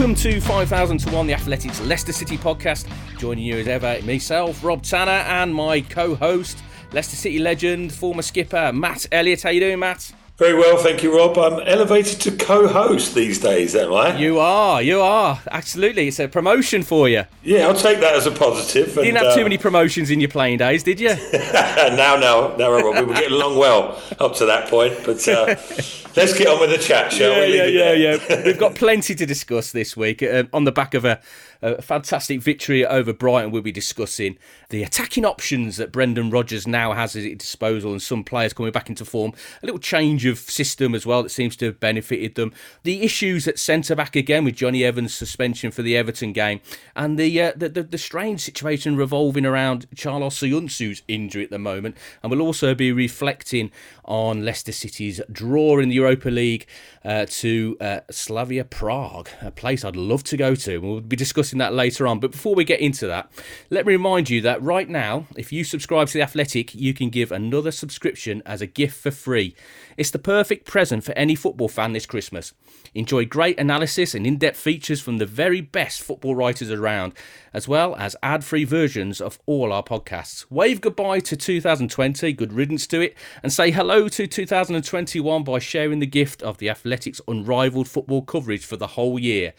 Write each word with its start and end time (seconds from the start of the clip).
Welcome 0.00 0.16
to 0.16 0.40
5000 0.40 0.96
to 0.96 1.10
1, 1.10 1.26
the 1.26 1.34
Athletics 1.34 1.78
Leicester 1.82 2.14
City 2.14 2.38
podcast. 2.38 2.90
Joining 3.18 3.44
you 3.44 3.58
as 3.58 3.68
ever, 3.68 4.00
myself, 4.02 4.64
Rob 4.64 4.82
Tanner, 4.82 5.10
and 5.10 5.54
my 5.54 5.82
co 5.82 6.14
host, 6.14 6.62
Leicester 6.94 7.16
City 7.16 7.38
legend, 7.38 7.92
former 7.92 8.22
skipper, 8.22 8.72
Matt 8.72 9.06
Elliott. 9.12 9.42
How 9.42 9.50
are 9.50 9.52
you 9.52 9.60
doing, 9.60 9.78
Matt? 9.78 10.10
Very 10.38 10.54
well, 10.54 10.78
thank 10.78 11.02
you, 11.02 11.14
Rob. 11.14 11.36
I'm 11.36 11.60
elevated 11.68 12.18
to 12.22 12.30
co-host 12.30 13.14
these 13.14 13.38
days, 13.38 13.76
am 13.76 13.92
I? 13.92 14.16
You 14.16 14.38
are, 14.38 14.80
you 14.80 15.02
are. 15.02 15.38
Absolutely, 15.50 16.08
it's 16.08 16.18
a 16.18 16.28
promotion 16.28 16.82
for 16.82 17.06
you. 17.06 17.24
Yeah, 17.42 17.66
I'll 17.66 17.74
take 17.74 18.00
that 18.00 18.14
as 18.14 18.24
a 18.24 18.30
positive. 18.30 18.96
You 18.96 19.02
didn't 19.02 19.18
and, 19.18 19.26
have 19.26 19.34
too 19.34 19.42
uh, 19.42 19.44
many 19.44 19.58
promotions 19.58 20.08
in 20.08 20.18
your 20.18 20.30
playing 20.30 20.56
days, 20.56 20.82
did 20.82 20.98
you? 20.98 21.08
now, 21.34 22.16
now, 22.16 22.56
now, 22.56 22.72
Rob. 22.72 22.94
We 22.94 23.02
were 23.02 23.12
getting 23.12 23.34
along 23.34 23.58
well 23.58 24.00
up 24.18 24.34
to 24.36 24.46
that 24.46 24.70
point, 24.70 24.94
but 25.04 25.28
uh, 25.28 25.56
let's 26.16 26.36
get 26.36 26.48
on 26.48 26.60
with 26.60 26.70
the 26.70 26.78
chat, 26.78 27.12
shall 27.12 27.32
yeah, 27.32 27.46
we? 27.46 27.78
yeah, 27.78 27.92
yeah, 27.92 28.16
yeah. 28.28 28.42
We've 28.44 28.58
got 28.58 28.74
plenty 28.74 29.14
to 29.14 29.26
discuss 29.26 29.72
this 29.72 29.96
week 29.96 30.22
uh, 30.22 30.44
on 30.52 30.64
the 30.64 30.72
back 30.72 30.94
of 30.94 31.04
a, 31.04 31.20
a 31.62 31.82
fantastic 31.82 32.40
victory 32.40 32.84
over 32.86 33.12
Brighton. 33.12 33.50
We'll 33.50 33.62
be 33.62 33.72
discussing 33.72 34.38
the 34.70 34.82
attacking 34.82 35.24
options 35.24 35.76
that 35.76 35.92
Brendan 35.92 36.30
Rodgers 36.30 36.66
now 36.66 36.92
has 36.92 37.16
at 37.16 37.22
his 37.22 37.38
disposal, 37.38 37.92
and 37.92 38.02
some 38.02 38.24
players 38.24 38.52
coming 38.52 38.72
back 38.72 38.88
into 38.88 39.04
form. 39.04 39.32
A 39.62 39.66
little 39.66 39.78
change 39.78 40.26
of 40.26 40.38
system 40.38 40.94
as 40.94 41.04
well 41.04 41.22
that 41.22 41.30
seems 41.30 41.56
to 41.56 41.66
have 41.66 41.80
benefited 41.80 42.34
them. 42.34 42.52
The 42.82 43.02
issues 43.02 43.46
at 43.48 43.58
centre 43.58 43.94
back 43.94 44.16
again 44.16 44.44
with 44.44 44.56
Jonny 44.56 44.84
Evans' 44.84 45.14
suspension 45.14 45.70
for 45.70 45.82
the 45.82 45.96
Everton 45.96 46.32
game, 46.32 46.60
and 46.94 47.18
the 47.18 47.40
uh, 47.40 47.52
the, 47.56 47.68
the, 47.68 47.82
the 47.82 47.98
strange 47.98 48.40
situation 48.40 48.96
revolving 48.96 49.46
around 49.46 49.86
Çağlar 49.94 50.30
Söyüncü's 50.30 51.02
injury 51.08 51.44
at 51.44 51.50
the 51.50 51.58
moment. 51.58 51.96
And 52.22 52.30
we'll 52.30 52.42
also 52.42 52.74
be 52.74 52.92
reflecting 52.92 53.70
on 54.04 54.44
Leicester 54.44 54.72
City's 54.72 55.20
draw 55.30 55.78
in 55.78 55.88
the 55.88 55.94
Europa 55.96 56.28
League 56.28 56.66
uh, 57.04 57.26
to 57.28 57.76
uh, 57.80 58.00
Slavia 58.10 58.64
Prague, 58.64 59.28
a 59.40 59.50
place 59.50 59.84
I'd 59.84 59.96
love 59.96 60.24
to 60.24 60.36
go 60.36 60.54
to. 60.54 60.78
We'll 60.78 61.00
be 61.00 61.16
discussing 61.16 61.49
that 61.58 61.74
later 61.74 62.06
on. 62.06 62.20
But 62.20 62.32
before 62.32 62.54
we 62.54 62.64
get 62.64 62.80
into 62.80 63.06
that, 63.06 63.30
let 63.70 63.86
me 63.86 63.92
remind 63.92 64.30
you 64.30 64.40
that 64.42 64.62
right 64.62 64.88
now, 64.88 65.26
if 65.36 65.52
you 65.52 65.64
subscribe 65.64 66.08
to 66.08 66.14
The 66.14 66.22
Athletic, 66.22 66.74
you 66.74 66.94
can 66.94 67.10
give 67.10 67.32
another 67.32 67.70
subscription 67.70 68.42
as 68.46 68.62
a 68.62 68.66
gift 68.66 68.96
for 68.96 69.10
free. 69.10 69.54
It's 69.96 70.10
the 70.10 70.18
perfect 70.18 70.66
present 70.66 71.04
for 71.04 71.12
any 71.12 71.34
football 71.34 71.68
fan 71.68 71.92
this 71.92 72.06
Christmas. 72.06 72.54
Enjoy 72.94 73.24
great 73.24 73.58
analysis 73.60 74.14
and 74.14 74.26
in 74.26 74.36
depth 74.36 74.58
features 74.58 75.00
from 75.00 75.18
the 75.18 75.26
very 75.26 75.60
best 75.60 76.02
football 76.02 76.34
writers 76.34 76.70
around, 76.70 77.12
as 77.52 77.68
well 77.68 77.94
as 77.96 78.16
ad 78.22 78.44
free 78.44 78.64
versions 78.64 79.20
of 79.20 79.38
all 79.46 79.72
our 79.72 79.82
podcasts. 79.82 80.46
Wave 80.50 80.80
goodbye 80.80 81.20
to 81.20 81.36
2020, 81.36 82.32
good 82.32 82.52
riddance 82.52 82.86
to 82.88 83.00
it, 83.00 83.16
and 83.42 83.52
say 83.52 83.70
hello 83.70 84.08
to 84.08 84.26
2021 84.26 85.44
by 85.44 85.58
sharing 85.58 85.98
the 85.98 86.06
gift 86.06 86.42
of 86.42 86.58
the 86.58 86.68
Athletics' 86.68 87.20
unrivaled 87.28 87.88
football 87.88 88.22
coverage 88.22 88.64
for 88.64 88.76
the 88.76 88.88
whole 88.88 89.18
year. 89.18 89.52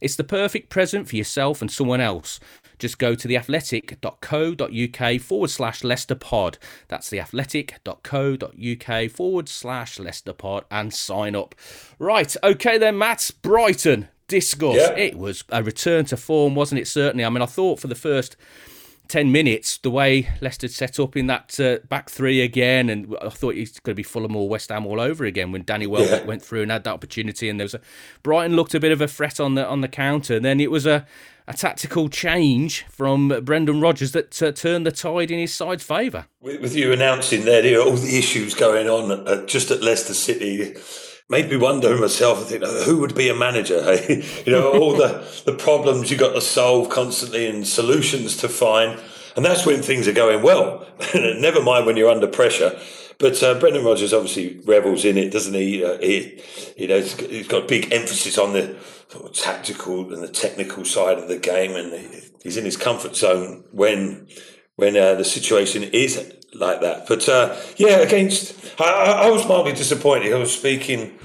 It's 0.00 0.16
the 0.16 0.24
perfect 0.24 0.70
present 0.70 1.08
for 1.08 1.16
yourself 1.16 1.60
and 1.60 1.70
someone 1.70 2.00
else. 2.00 2.40
Just 2.78 2.98
go 2.98 3.14
to 3.14 3.26
theathletic.co.uk 3.26 5.20
forward 5.20 5.50
slash 5.50 5.82
Leicester 5.82 6.14
Pod. 6.14 6.58
That's 6.88 7.10
theathletic.co.uk 7.10 9.10
forward 9.10 9.48
slash 9.48 9.98
Leicester 9.98 10.34
Pod 10.34 10.64
and 10.70 10.92
sign 10.92 11.34
up. 11.34 11.54
Right, 11.98 12.36
okay 12.44 12.76
then, 12.76 12.98
Matt. 12.98 13.30
Brighton, 13.40 14.08
discuss. 14.28 14.76
Yeah. 14.76 14.92
It 14.92 15.16
was 15.16 15.42
a 15.48 15.62
return 15.62 16.04
to 16.06 16.18
form, 16.18 16.54
wasn't 16.54 16.80
it? 16.80 16.88
Certainly. 16.88 17.24
I 17.24 17.30
mean, 17.30 17.42
I 17.42 17.46
thought 17.46 17.80
for 17.80 17.88
the 17.88 17.94
first 17.94 18.36
10 19.08 19.30
minutes, 19.32 19.78
the 19.78 19.90
way 19.90 20.28
Leicester 20.40 20.68
set 20.68 20.98
up 21.00 21.16
in 21.16 21.26
that 21.28 21.58
uh, 21.60 21.78
back 21.88 22.10
three 22.10 22.40
again, 22.40 22.88
and 22.90 23.14
I 23.22 23.28
thought 23.28 23.54
he's 23.54 23.78
going 23.80 23.92
to 23.92 23.96
be 23.96 24.02
Fulham 24.02 24.34
or 24.36 24.48
West 24.48 24.70
Ham 24.70 24.86
all 24.86 25.00
over 25.00 25.24
again 25.24 25.52
when 25.52 25.62
Danny 25.64 25.86
Welbeck 25.86 26.22
Yeah. 26.22 26.26
went 26.26 26.42
through 26.42 26.62
and 26.62 26.70
had 26.70 26.84
that 26.84 26.94
opportunity. 26.94 27.48
And 27.48 27.58
there 27.60 27.64
was 27.64 27.74
a 27.74 27.80
Brighton 28.22 28.56
looked 28.56 28.74
a 28.74 28.80
bit 28.80 28.92
of 28.92 29.00
a 29.00 29.08
threat 29.08 29.38
on 29.40 29.54
the 29.54 29.66
on 29.66 29.80
the 29.80 29.88
counter. 29.88 30.36
And 30.36 30.44
then 30.44 30.60
it 30.60 30.70
was 30.70 30.86
a, 30.86 31.06
a 31.48 31.54
tactical 31.54 32.08
change 32.08 32.84
from 32.90 33.28
Brendan 33.44 33.80
Rodgers 33.80 34.12
that 34.12 34.42
uh, 34.42 34.52
turned 34.52 34.86
the 34.86 34.92
tide 34.92 35.30
in 35.30 35.38
his 35.38 35.54
side's 35.54 35.84
favour. 35.84 36.26
With, 36.40 36.60
with 36.60 36.74
you 36.76 36.92
announcing 36.92 37.44
there, 37.44 37.80
all 37.80 37.92
the 37.92 38.18
issues 38.18 38.54
going 38.54 38.88
on 38.88 39.28
at, 39.28 39.46
just 39.46 39.70
at 39.70 39.82
Leicester 39.82 40.14
City 40.14 40.74
made 41.28 41.50
me 41.50 41.56
wonder 41.56 41.96
myself. 41.96 42.40
I 42.40 42.44
think 42.44 42.64
who 42.84 42.98
would 42.98 43.14
be 43.14 43.28
a 43.28 43.34
manager? 43.34 43.82
Hey? 43.86 44.24
you 44.44 44.52
know, 44.52 44.72
all 44.72 44.96
the 44.96 45.24
the 45.44 45.54
problems 45.54 46.10
you 46.10 46.16
got 46.16 46.34
to 46.34 46.40
solve 46.40 46.88
constantly 46.88 47.46
and 47.46 47.66
solutions 47.66 48.36
to 48.38 48.48
find, 48.48 49.00
and 49.36 49.44
that's 49.44 49.64
when 49.64 49.82
things 49.82 50.08
are 50.08 50.12
going 50.12 50.42
well. 50.42 50.86
Never 51.14 51.62
mind 51.62 51.86
when 51.86 51.96
you're 51.96 52.10
under 52.10 52.26
pressure. 52.26 52.78
But 53.18 53.42
uh, 53.42 53.58
Brendan 53.58 53.84
Rodgers 53.84 54.12
obviously 54.12 54.60
revels 54.66 55.04
in 55.04 55.16
it, 55.16 55.32
doesn't 55.32 55.54
he? 55.54 55.82
Uh, 55.82 55.96
he, 55.98 56.42
you 56.76 56.86
know, 56.86 57.00
he's 57.00 57.48
got, 57.48 57.66
big 57.66 57.90
emphasis 57.90 58.36
on 58.36 58.52
the 58.52 58.76
sort 59.08 59.24
of 59.24 59.32
tactical 59.32 60.12
and 60.12 60.22
the 60.22 60.28
technical 60.28 60.84
side 60.84 61.18
of 61.18 61.28
the 61.28 61.38
game, 61.38 61.74
and 61.76 61.92
he, 61.94 62.20
he's 62.42 62.58
in 62.58 62.64
his 62.64 62.76
comfort 62.76 63.16
zone 63.16 63.64
when 63.72 64.26
when 64.74 64.94
uh, 64.94 65.14
the 65.14 65.24
situation 65.24 65.82
is 65.82 66.18
like 66.58 66.80
that. 66.80 67.06
But 67.06 67.28
uh, 67.28 67.56
yeah, 67.76 67.98
against 67.98 68.80
I, 68.80 69.26
I 69.26 69.30
was 69.30 69.46
mildly 69.46 69.72
disappointed. 69.72 70.32
I 70.32 70.38
was 70.38 70.54
speaking 70.54 71.18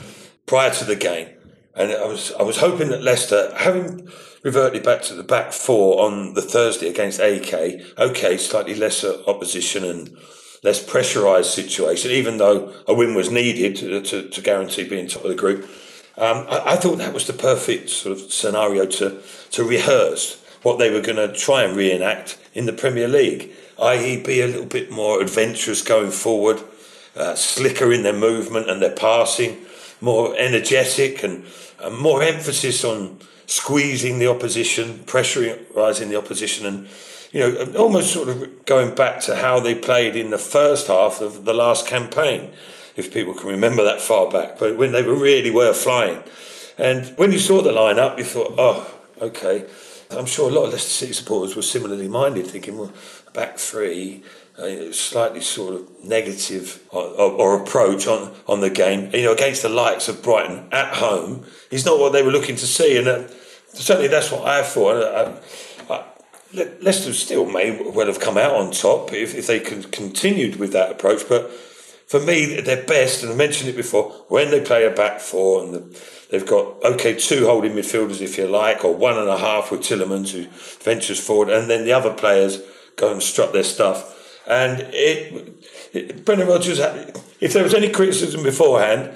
prior 0.46 0.72
to 0.72 0.86
the 0.86 0.96
game, 0.96 1.30
and 1.76 1.92
I 1.92 2.06
was 2.06 2.32
I 2.40 2.44
was 2.44 2.58
hoping 2.58 2.90
that 2.90 3.04
Leicester, 3.04 3.54
having 3.58 4.10
reverted 4.44 4.84
back 4.84 5.02
to 5.04 5.14
the 5.14 5.24
back 5.24 5.54
four 5.54 6.04
on 6.04 6.34
the 6.34 6.42
Thursday 6.42 6.90
against 6.90 7.20
AK, 7.20 7.98
okay, 7.98 8.38
slightly 8.38 8.76
lesser 8.76 9.22
opposition 9.28 9.84
and 9.84 10.16
less 10.64 10.84
pressurised 10.84 11.46
situation, 11.46 12.12
even 12.12 12.38
though 12.38 12.74
a 12.88 12.94
win 12.94 13.16
was 13.16 13.32
needed 13.32 13.76
to, 13.78 14.02
to, 14.02 14.30
to 14.30 14.42
guarantee 14.42 14.88
being 14.88 15.08
top 15.08 15.24
of 15.24 15.30
the 15.30 15.36
group. 15.36 15.64
Um, 16.18 16.46
I, 16.50 16.74
I 16.74 16.76
thought 16.76 16.98
that 16.98 17.14
was 17.14 17.26
the 17.26 17.34
perfect 17.34 17.90
sort 17.90 18.18
of 18.18 18.32
scenario 18.32 18.86
to 18.86 19.22
to 19.52 19.64
rehearse 19.64 20.42
what 20.62 20.78
they 20.78 20.92
were 20.92 21.02
going 21.02 21.18
to 21.18 21.34
try 21.34 21.64
and 21.64 21.76
reenact 21.76 22.38
in 22.54 22.66
the 22.66 22.74
Premier 22.74 23.08
League, 23.08 23.52
i.e., 23.82 24.22
be 24.22 24.42
a 24.42 24.48
little 24.48 24.66
bit 24.66 24.92
more 24.92 25.22
adventurous 25.22 25.82
going 25.82 26.12
forward, 26.12 26.62
uh, 27.16 27.36
slicker 27.36 27.92
in 27.92 28.04
their 28.04 28.14
movement 28.14 28.70
and 28.70 28.82
their 28.82 28.96
passing, 28.96 29.58
more 30.00 30.36
energetic, 30.38 31.24
and, 31.24 31.46
and 31.80 31.98
more 31.98 32.22
emphasis 32.22 32.84
on 32.84 33.20
squeezing 33.46 34.20
the 34.20 34.28
opposition, 34.28 35.00
pressurising 35.00 36.10
the 36.10 36.18
opposition, 36.18 36.66
and 36.66 36.88
you 37.32 37.40
know, 37.40 37.74
almost 37.78 38.14
sort 38.14 38.30
of 38.30 38.66
going 38.66 38.94
back 38.94 39.22
to 39.22 39.36
how 39.36 39.60
they 39.60 39.74
played 39.74 40.16
in 40.16 40.32
the 40.32 40.38
first 40.38 40.88
half 40.88 41.22
of 41.22 41.46
the 41.46 41.54
last 41.54 41.88
campaign, 41.88 42.52
if 42.96 43.14
people 43.14 43.34
can 43.34 43.50
remember 43.50 43.84
that 43.84 44.02
far 44.02 44.30
back, 44.30 44.60
but 44.60 44.78
when 44.78 44.92
they 44.92 45.02
were 45.02 45.16
really 45.16 45.50
were 45.50 45.74
flying. 45.74 46.22
And 46.78 47.06
when 47.18 47.32
you 47.32 47.40
saw 47.40 47.62
the 47.62 47.72
lineup, 47.72 48.18
you 48.18 48.26
thought, 48.26 48.56
oh, 48.58 49.00
okay. 49.22 49.66
I'm 50.10 50.26
sure 50.26 50.50
a 50.50 50.54
lot 50.54 50.66
of 50.66 50.74
Leicester 50.74 50.90
City 50.90 51.14
supporters 51.14 51.56
were 51.56 51.62
similarly 51.62 52.10
minded, 52.10 52.48
thinking, 52.48 52.78
well, 52.78 52.92
back 53.34 53.58
three, 53.58 54.24
uh, 54.58 54.92
slightly 54.92 55.42
sort 55.42 55.76
of 55.76 56.04
negative 56.04 56.84
or, 56.92 57.04
or, 57.04 57.32
or, 57.32 57.62
approach 57.62 58.08
on, 58.08 58.34
on 58.48 58.62
the 58.62 58.70
game. 58.70 59.10
You 59.14 59.24
know, 59.24 59.34
against 59.34 59.62
the 59.62 59.70
likes 59.70 60.08
of 60.08 60.22
Brighton 60.22 60.68
at 60.72 60.96
home, 60.96 61.46
is 61.70 61.86
not 61.86 62.00
what 62.00 62.14
they 62.14 62.22
were 62.22 62.32
looking 62.32 62.56
to 62.58 62.68
see, 62.68 62.98
and 62.98 63.08
uh, 63.08 63.28
certainly 63.74 64.08
that's 64.08 64.32
what 64.32 64.48
I 64.48 64.64
thought. 64.64 64.98
Uh, 65.04 65.40
Leicester 66.54 67.14
still 67.14 67.46
may 67.46 67.82
well 67.82 68.08
have 68.08 68.20
come 68.20 68.38
out 68.38 68.56
on 68.56 68.72
top 68.72 69.14
if, 69.14 69.36
if 69.36 69.48
they 69.48 69.60
can 69.60 69.84
continued 69.84 70.58
with 70.58 70.74
that 70.74 70.92
approach. 70.92 71.28
But 71.30 71.50
for 72.08 72.20
me, 72.20 72.60
they're 72.60 72.84
best, 72.84 73.24
and 73.24 73.32
I 73.32 73.36
mentioned 73.36 73.70
it 73.70 73.78
before, 73.78 74.12
when 74.28 74.52
they 74.52 74.60
play 74.60 74.86
a 74.86 74.92
back 74.92 75.22
four 75.22 75.64
and 75.64 75.74
the, 75.74 76.02
they've 76.30 76.46
got, 76.46 76.84
okay, 76.84 77.16
two 77.16 77.46
holding 77.46 77.72
midfielders, 77.72 78.20
if 78.20 78.38
you 78.38 78.48
like, 78.48 78.84
or 78.84 78.94
one 78.94 79.18
and 79.18 79.30
a 79.30 79.38
half 79.38 79.72
with 79.72 79.82
Tielemans 79.82 80.32
who 80.32 80.48
ventures 80.84 81.26
forward, 81.26 81.50
and 81.50 81.70
then 81.70 81.86
the 81.86 81.94
other 81.94 82.14
players 82.14 82.62
go 82.96 83.12
and 83.12 83.22
strut 83.22 83.54
their 83.54 83.64
stuff. 83.64 84.42
And 84.48 84.82
it, 84.94 85.64
it 85.94 86.26
Brendan 86.26 86.48
Rodgers, 86.48 86.80
if 87.40 87.54
there 87.54 87.64
was 87.64 87.74
any 87.74 87.90
criticism 87.90 88.44
beforehand, 88.44 89.16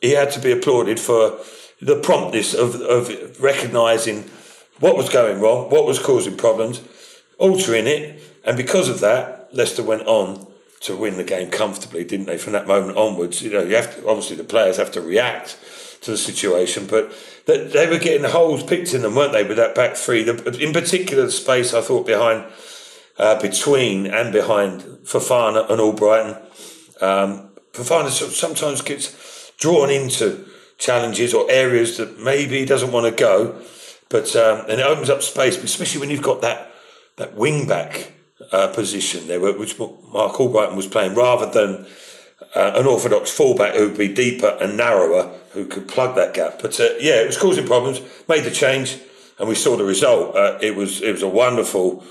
he 0.00 0.12
had 0.12 0.30
to 0.32 0.40
be 0.40 0.52
applauded 0.52 1.00
for 1.00 1.38
the 1.80 2.00
promptness 2.00 2.54
of, 2.54 2.80
of 2.80 3.40
recognising 3.40 4.22
what 4.80 4.96
was 4.96 5.08
going 5.08 5.40
wrong, 5.40 5.70
what 5.70 5.86
was 5.86 5.98
causing 5.98 6.36
problems, 6.36 6.80
altering 7.38 7.86
it, 7.86 8.22
and 8.44 8.56
because 8.56 8.88
of 8.88 9.00
that, 9.00 9.48
Leicester 9.52 9.82
went 9.82 10.06
on 10.06 10.46
to 10.80 10.96
win 10.96 11.16
the 11.16 11.24
game 11.24 11.50
comfortably, 11.50 12.04
didn't 12.04 12.26
they? 12.26 12.38
From 12.38 12.52
that 12.52 12.66
moment 12.66 12.96
onwards, 12.96 13.42
you 13.42 13.50
know, 13.50 13.62
you 13.62 13.74
have 13.74 13.96
to, 13.96 14.08
obviously 14.08 14.36
the 14.36 14.44
players 14.44 14.76
have 14.76 14.92
to 14.92 15.00
react 15.00 15.58
to 16.02 16.10
the 16.12 16.16
situation, 16.16 16.86
but 16.86 17.12
they 17.46 17.86
were 17.88 17.98
getting 17.98 18.28
holes 18.30 18.62
picked 18.62 18.94
in 18.94 19.02
them, 19.02 19.14
weren't 19.14 19.32
they? 19.32 19.44
With 19.44 19.56
that 19.56 19.74
back 19.74 19.96
three, 19.96 20.28
in 20.28 20.72
particular, 20.72 21.24
the 21.24 21.30
space 21.30 21.74
I 21.74 21.80
thought 21.80 22.06
behind, 22.06 22.44
uh, 23.18 23.40
between 23.40 24.06
and 24.06 24.32
behind 24.32 24.82
Fofana 25.04 25.70
and 25.70 25.80
Albrighton. 25.80 26.36
Um, 27.02 27.50
Fofana 27.72 28.10
sometimes 28.10 28.82
gets 28.82 29.52
drawn 29.58 29.90
into 29.90 30.46
challenges 30.78 31.32
or 31.32 31.50
areas 31.50 31.96
that 31.96 32.18
maybe 32.18 32.58
he 32.58 32.64
doesn't 32.64 32.92
want 32.92 33.06
to 33.06 33.12
go 33.12 33.62
but 34.08 34.34
um, 34.36 34.60
and 34.68 34.80
it 34.80 34.86
opens 34.86 35.10
up 35.10 35.22
space, 35.22 35.62
especially 35.62 36.00
when 36.00 36.10
you've 36.10 36.22
got 36.22 36.40
that 36.42 36.70
that 37.16 37.34
wing 37.34 37.66
back 37.66 38.12
uh, 38.52 38.68
position 38.68 39.26
there, 39.26 39.40
which 39.40 39.78
Marc 39.78 40.34
Albrighton 40.34 40.76
was 40.76 40.86
playing, 40.86 41.14
rather 41.14 41.50
than 41.50 41.86
uh, 42.54 42.72
an 42.76 42.86
orthodox 42.86 43.30
fullback 43.30 43.74
who 43.74 43.88
would 43.88 43.98
be 43.98 44.12
deeper 44.12 44.56
and 44.60 44.76
narrower, 44.76 45.32
who 45.52 45.66
could 45.66 45.88
plug 45.88 46.14
that 46.14 46.34
gap. 46.34 46.60
But 46.62 46.78
uh, 46.78 46.90
yeah, 47.00 47.20
it 47.22 47.26
was 47.26 47.38
causing 47.38 47.66
problems. 47.66 48.00
Made 48.28 48.44
the 48.44 48.50
change, 48.50 48.98
and 49.38 49.48
we 49.48 49.54
saw 49.54 49.76
the 49.76 49.84
result. 49.84 50.36
Uh, 50.36 50.58
it 50.60 50.76
was 50.76 51.02
it 51.02 51.12
was 51.12 51.22
a 51.22 51.28
wonderful 51.28 52.04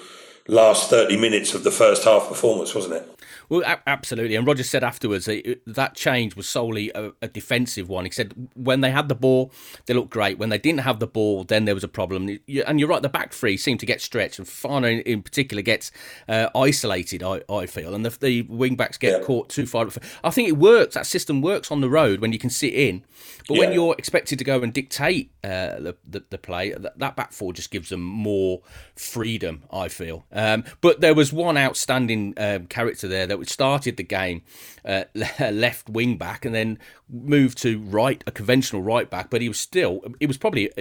last 0.47 0.89
thirty 0.89 1.17
minutes 1.17 1.53
of 1.53 1.63
the 1.63 1.71
first 1.71 2.03
half 2.03 2.27
performance, 2.27 2.75
wasn't 2.75 2.95
it? 2.95 3.14
Well, 3.49 3.63
absolutely. 3.85 4.35
And 4.35 4.45
Rodgers 4.47 4.69
said 4.69 4.83
afterwards 4.83 5.25
that, 5.25 5.61
that 5.65 5.95
change 5.95 6.35
was 6.35 6.49
solely 6.49 6.91
a, 6.95 7.11
a, 7.21 7.27
defensive 7.27 7.89
one. 7.89 8.05
He 8.05 8.11
said 8.11 8.49
when 8.55 8.81
they 8.81 8.91
had 8.91 9.09
the 9.09 9.15
ball, 9.15 9.51
they 9.85 9.93
looked 9.93 10.09
great. 10.09 10.37
When 10.37 10.49
they 10.49 10.57
didn't 10.57 10.81
have 10.81 10.99
the 10.99 11.07
ball, 11.07 11.43
then 11.43 11.65
there 11.65 11.75
was 11.75 11.83
a 11.83 11.89
problem. 11.89 12.39
And 12.65 12.79
you're 12.79 12.89
right, 12.89 13.01
the 13.01 13.09
back 13.09 13.33
three 13.33 13.57
seemed 13.57 13.79
to 13.81 13.85
get 13.85 14.01
stretched, 14.01 14.39
and 14.39 14.47
Fana 14.47 15.01
in 15.03 15.21
particular 15.21 15.61
gets 15.61 15.91
uh, 16.27 16.49
isolated. 16.55 17.23
I, 17.23 17.41
I 17.49 17.65
feel, 17.65 17.93
and 17.93 18.05
the, 18.05 18.17
the 18.19 18.41
wing 18.43 18.75
backs 18.75 18.97
get 18.97 19.19
yeah. 19.19 19.25
caught 19.25 19.49
too 19.49 19.65
far. 19.65 19.87
I 20.23 20.29
think 20.29 20.49
it 20.49 20.57
works. 20.57 20.95
That 20.95 21.05
system 21.05 21.41
works 21.41 21.71
on 21.71 21.81
the 21.81 21.89
road 21.89 22.21
when 22.21 22.33
you 22.33 22.39
can 22.39 22.49
sit 22.49 22.73
in, 22.73 23.03
but 23.47 23.55
yeah. 23.55 23.59
when 23.59 23.73
you're 23.73 23.95
expected 23.97 24.39
to 24.39 24.45
go 24.45 24.61
and 24.61 24.73
dictate 24.73 25.31
uh, 25.43 25.79
the, 25.79 25.95
the, 26.07 26.23
the 26.29 26.37
play, 26.37 26.71
that, 26.71 26.97
that 26.97 27.15
back 27.15 27.31
four 27.31 27.53
just 27.53 27.71
gives 27.71 27.89
them 27.89 28.01
more 28.01 28.61
freedom. 28.95 29.63
I 29.71 29.89
feel. 29.89 30.25
Um, 30.31 30.63
but 30.81 31.01
there 31.01 31.13
was 31.13 31.33
one 31.33 31.57
outstanding 31.57 32.33
um, 32.37 32.67
character 32.67 33.07
there 33.07 33.27
that 33.39 33.49
started 33.49 33.97
the 33.97 34.03
game 34.03 34.43
uh, 34.83 35.05
left 35.39 35.89
wing 35.89 36.17
back 36.17 36.45
and 36.45 36.53
then 36.53 36.79
moved 37.09 37.57
to 37.59 37.79
right, 37.79 38.23
a 38.27 38.31
conventional 38.31 38.81
right 38.81 39.09
back, 39.09 39.29
but 39.29 39.41
he 39.41 39.47
was 39.47 39.59
still, 39.59 40.01
it 40.19 40.27
was 40.27 40.37
probably 40.37 40.71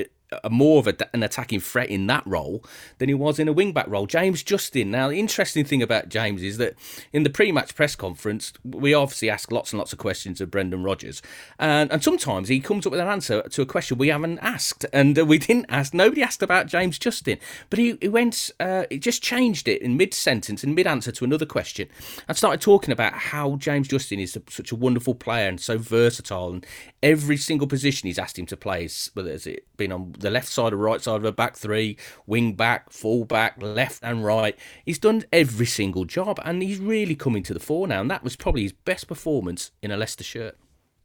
a, 0.43 0.51
more 0.51 0.79
of 0.79 0.89
a, 0.89 0.97
an 1.15 1.23
attacking 1.23 1.61
threat 1.61 1.89
in 1.89 2.07
that 2.09 2.27
role 2.27 2.65
than 2.99 3.09
he 3.09 3.15
was 3.15 3.39
in 3.39 3.49
a 3.49 3.53
wing 3.53 3.73
back 3.73 3.87
role. 3.89 4.07
James 4.07 4.43
Justin. 4.43 4.91
Now, 4.91 5.09
the 5.09 5.19
interesting 5.19 5.65
thing 5.65 5.83
about 5.83 6.09
James 6.09 6.43
is 6.43 6.59
that 6.59 6.75
in 7.13 7.23
the 7.23 7.31
pre 7.31 7.53
match 7.53 7.75
press 7.75 7.97
conference, 7.97 8.53
we 8.65 8.95
obviously 8.95 9.31
ask 9.31 9.51
lots 9.53 9.73
and 9.73 9.79
lots 9.79 9.93
of 9.93 9.99
questions 9.99 10.41
of 10.41 10.51
Brendan 10.51 10.83
Rodgers, 10.83 11.23
and, 11.59 11.91
and 11.93 12.03
sometimes 12.03 12.49
he 12.49 12.61
comes 12.61 12.87
up 12.87 12.93
with 12.93 13.01
an 13.01 13.09
answer 13.09 13.43
to 13.43 13.63
a 13.63 13.67
question 13.67 13.99
we 13.99 14.09
haven't 14.09 14.39
asked, 14.41 14.87
and 14.93 15.19
uh, 15.19 15.25
we 15.25 15.39
didn't 15.39 15.67
ask, 15.69 15.95
nobody 15.95 16.23
asked 16.23 16.43
about 16.43 16.67
James 16.67 16.99
Justin, 16.99 17.39
but 17.71 17.79
he, 17.79 17.99
he 18.01 18.09
went, 18.09 18.51
uh, 18.61 18.85
he 18.91 18.99
just 18.99 19.23
changed 19.23 19.69
it 19.69 19.83
in 19.83 19.97
mid 19.97 20.15
sentence, 20.15 20.65
in 20.65 20.75
mid 20.75 20.87
answer 20.87 21.13
to 21.13 21.25
another 21.25 21.47
question, 21.47 21.89
and 22.29 22.37
started 22.37 22.61
talking 22.61 22.93
about 22.93 23.13
how 23.13 23.57
James 23.57 23.89
Justin 23.89 24.19
is 24.19 24.39
such 24.49 24.73
a 24.73 24.77
wonderful 24.77 25.15
player 25.15 25.49
and 25.49 25.61
so 25.61 25.79
versatile, 25.79 26.53
and 26.53 26.67
every 27.03 27.37
single 27.37 27.67
position 27.67 28.07
he's 28.07 28.19
asked 28.19 28.39
him 28.39 28.47
to 28.47 28.57
play, 28.57 28.85
is, 28.85 29.11
whether 29.15 29.31
it's 29.31 29.47
been 29.77 29.93
on 29.93 30.15
the 30.19 30.31
left 30.31 30.49
side 30.49 30.73
or 30.73 30.77
right 30.77 31.01
side 31.01 31.17
of 31.17 31.25
a 31.25 31.33
back 31.33 31.57
three, 31.57 31.97
wing 32.27 32.55
back, 32.55 32.91
full 32.91 33.25
back, 33.25 33.63
left 33.63 34.03
and 34.03 34.25
right. 34.25 34.59
He's 34.85 34.99
done 34.99 35.25
every 35.33 35.67
single 35.67 36.05
job 36.05 36.41
and 36.45 36.63
he's 36.63 36.79
really 36.79 37.15
coming 37.15 37.43
to 37.45 37.55
the 37.55 37.61
fore 37.61 37.87
now. 37.87 38.01
And 38.01 38.11
that 38.11 38.25
was 38.25 38.37
probably 38.37 38.63
his 38.63 38.73
best 38.73 39.09
performance 39.09 39.71
in 39.83 39.91
a 39.91 39.97
Leicester 39.97 40.25
shirt. 40.25 40.59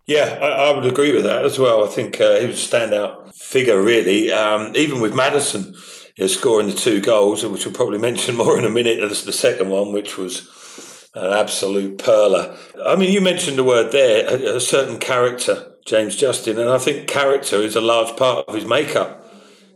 Yeah, 0.10 0.40
I, 0.42 0.70
I 0.70 0.76
would 0.76 0.86
agree 0.86 1.14
with 1.14 1.24
that 1.26 1.46
as 1.46 1.60
well. 1.60 1.84
I 1.84 1.88
think 1.88 2.20
uh, 2.20 2.40
he 2.40 2.48
was 2.48 2.66
a 2.66 2.76
standout 2.76 3.36
figure, 3.36 3.80
really. 3.80 4.32
Um, 4.32 4.74
even 4.76 5.02
with 5.02 5.14
Maddison 5.14 5.76
you 6.16 6.24
know, 6.24 6.28
scoring 6.28 6.68
the 6.68 6.74
two 6.74 7.00
goals, 7.00 7.46
which 7.46 7.66
we'll 7.66 7.76
probably 7.76 8.00
mention 8.00 8.36
more 8.38 8.58
in 8.58 8.66
a 8.66 8.70
minute, 8.70 9.00
as 9.00 9.24
the 9.24 9.32
second 9.32 9.70
one, 9.70 9.94
which 9.94 10.18
was 10.18 11.08
an 11.14 11.32
absolute 11.34 12.00
perler. 12.00 12.58
I 12.84 12.96
mean, 12.96 13.12
you 13.12 13.22
mentioned 13.22 13.58
the 13.58 13.64
word 13.64 13.92
there, 13.92 14.28
a, 14.28 14.56
a 14.56 14.60
certain 14.60 14.98
character 14.98 15.69
James 15.86 16.16
Justin, 16.16 16.60
and 16.60 16.70
I 16.70 16.78
think 16.78 17.08
character 17.08 17.58
is 17.58 17.76
a 17.76 17.82
large 17.82 18.16
part 18.18 18.48
of 18.48 18.56
his 18.56 18.66
makeup. 18.66 19.26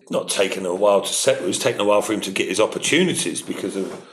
Not 0.09 0.29
taken 0.29 0.65
a 0.65 0.75
while 0.75 1.01
to 1.01 1.13
settle; 1.13 1.47
it's 1.47 1.57
taken 1.57 1.81
a 1.81 1.85
while 1.85 2.01
for 2.01 2.13
him 2.13 2.21
to 2.21 2.31
get 2.31 2.49
his 2.49 2.59
opportunities 2.59 3.41
because 3.41 3.75
of 3.75 4.05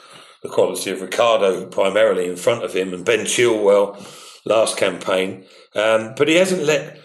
the 0.42 0.48
quality 0.48 0.90
of 0.90 1.02
Ricardo 1.02 1.66
primarily 1.66 2.26
in 2.26 2.36
front 2.36 2.64
of 2.64 2.74
him 2.74 2.94
and 2.94 3.04
Ben 3.04 3.26
Chilwell 3.26 3.96
last 4.44 4.76
campaign. 4.76 5.44
Um, 5.74 6.14
but 6.16 6.28
he 6.28 6.36
hasn't 6.36 6.62
let 6.62 6.98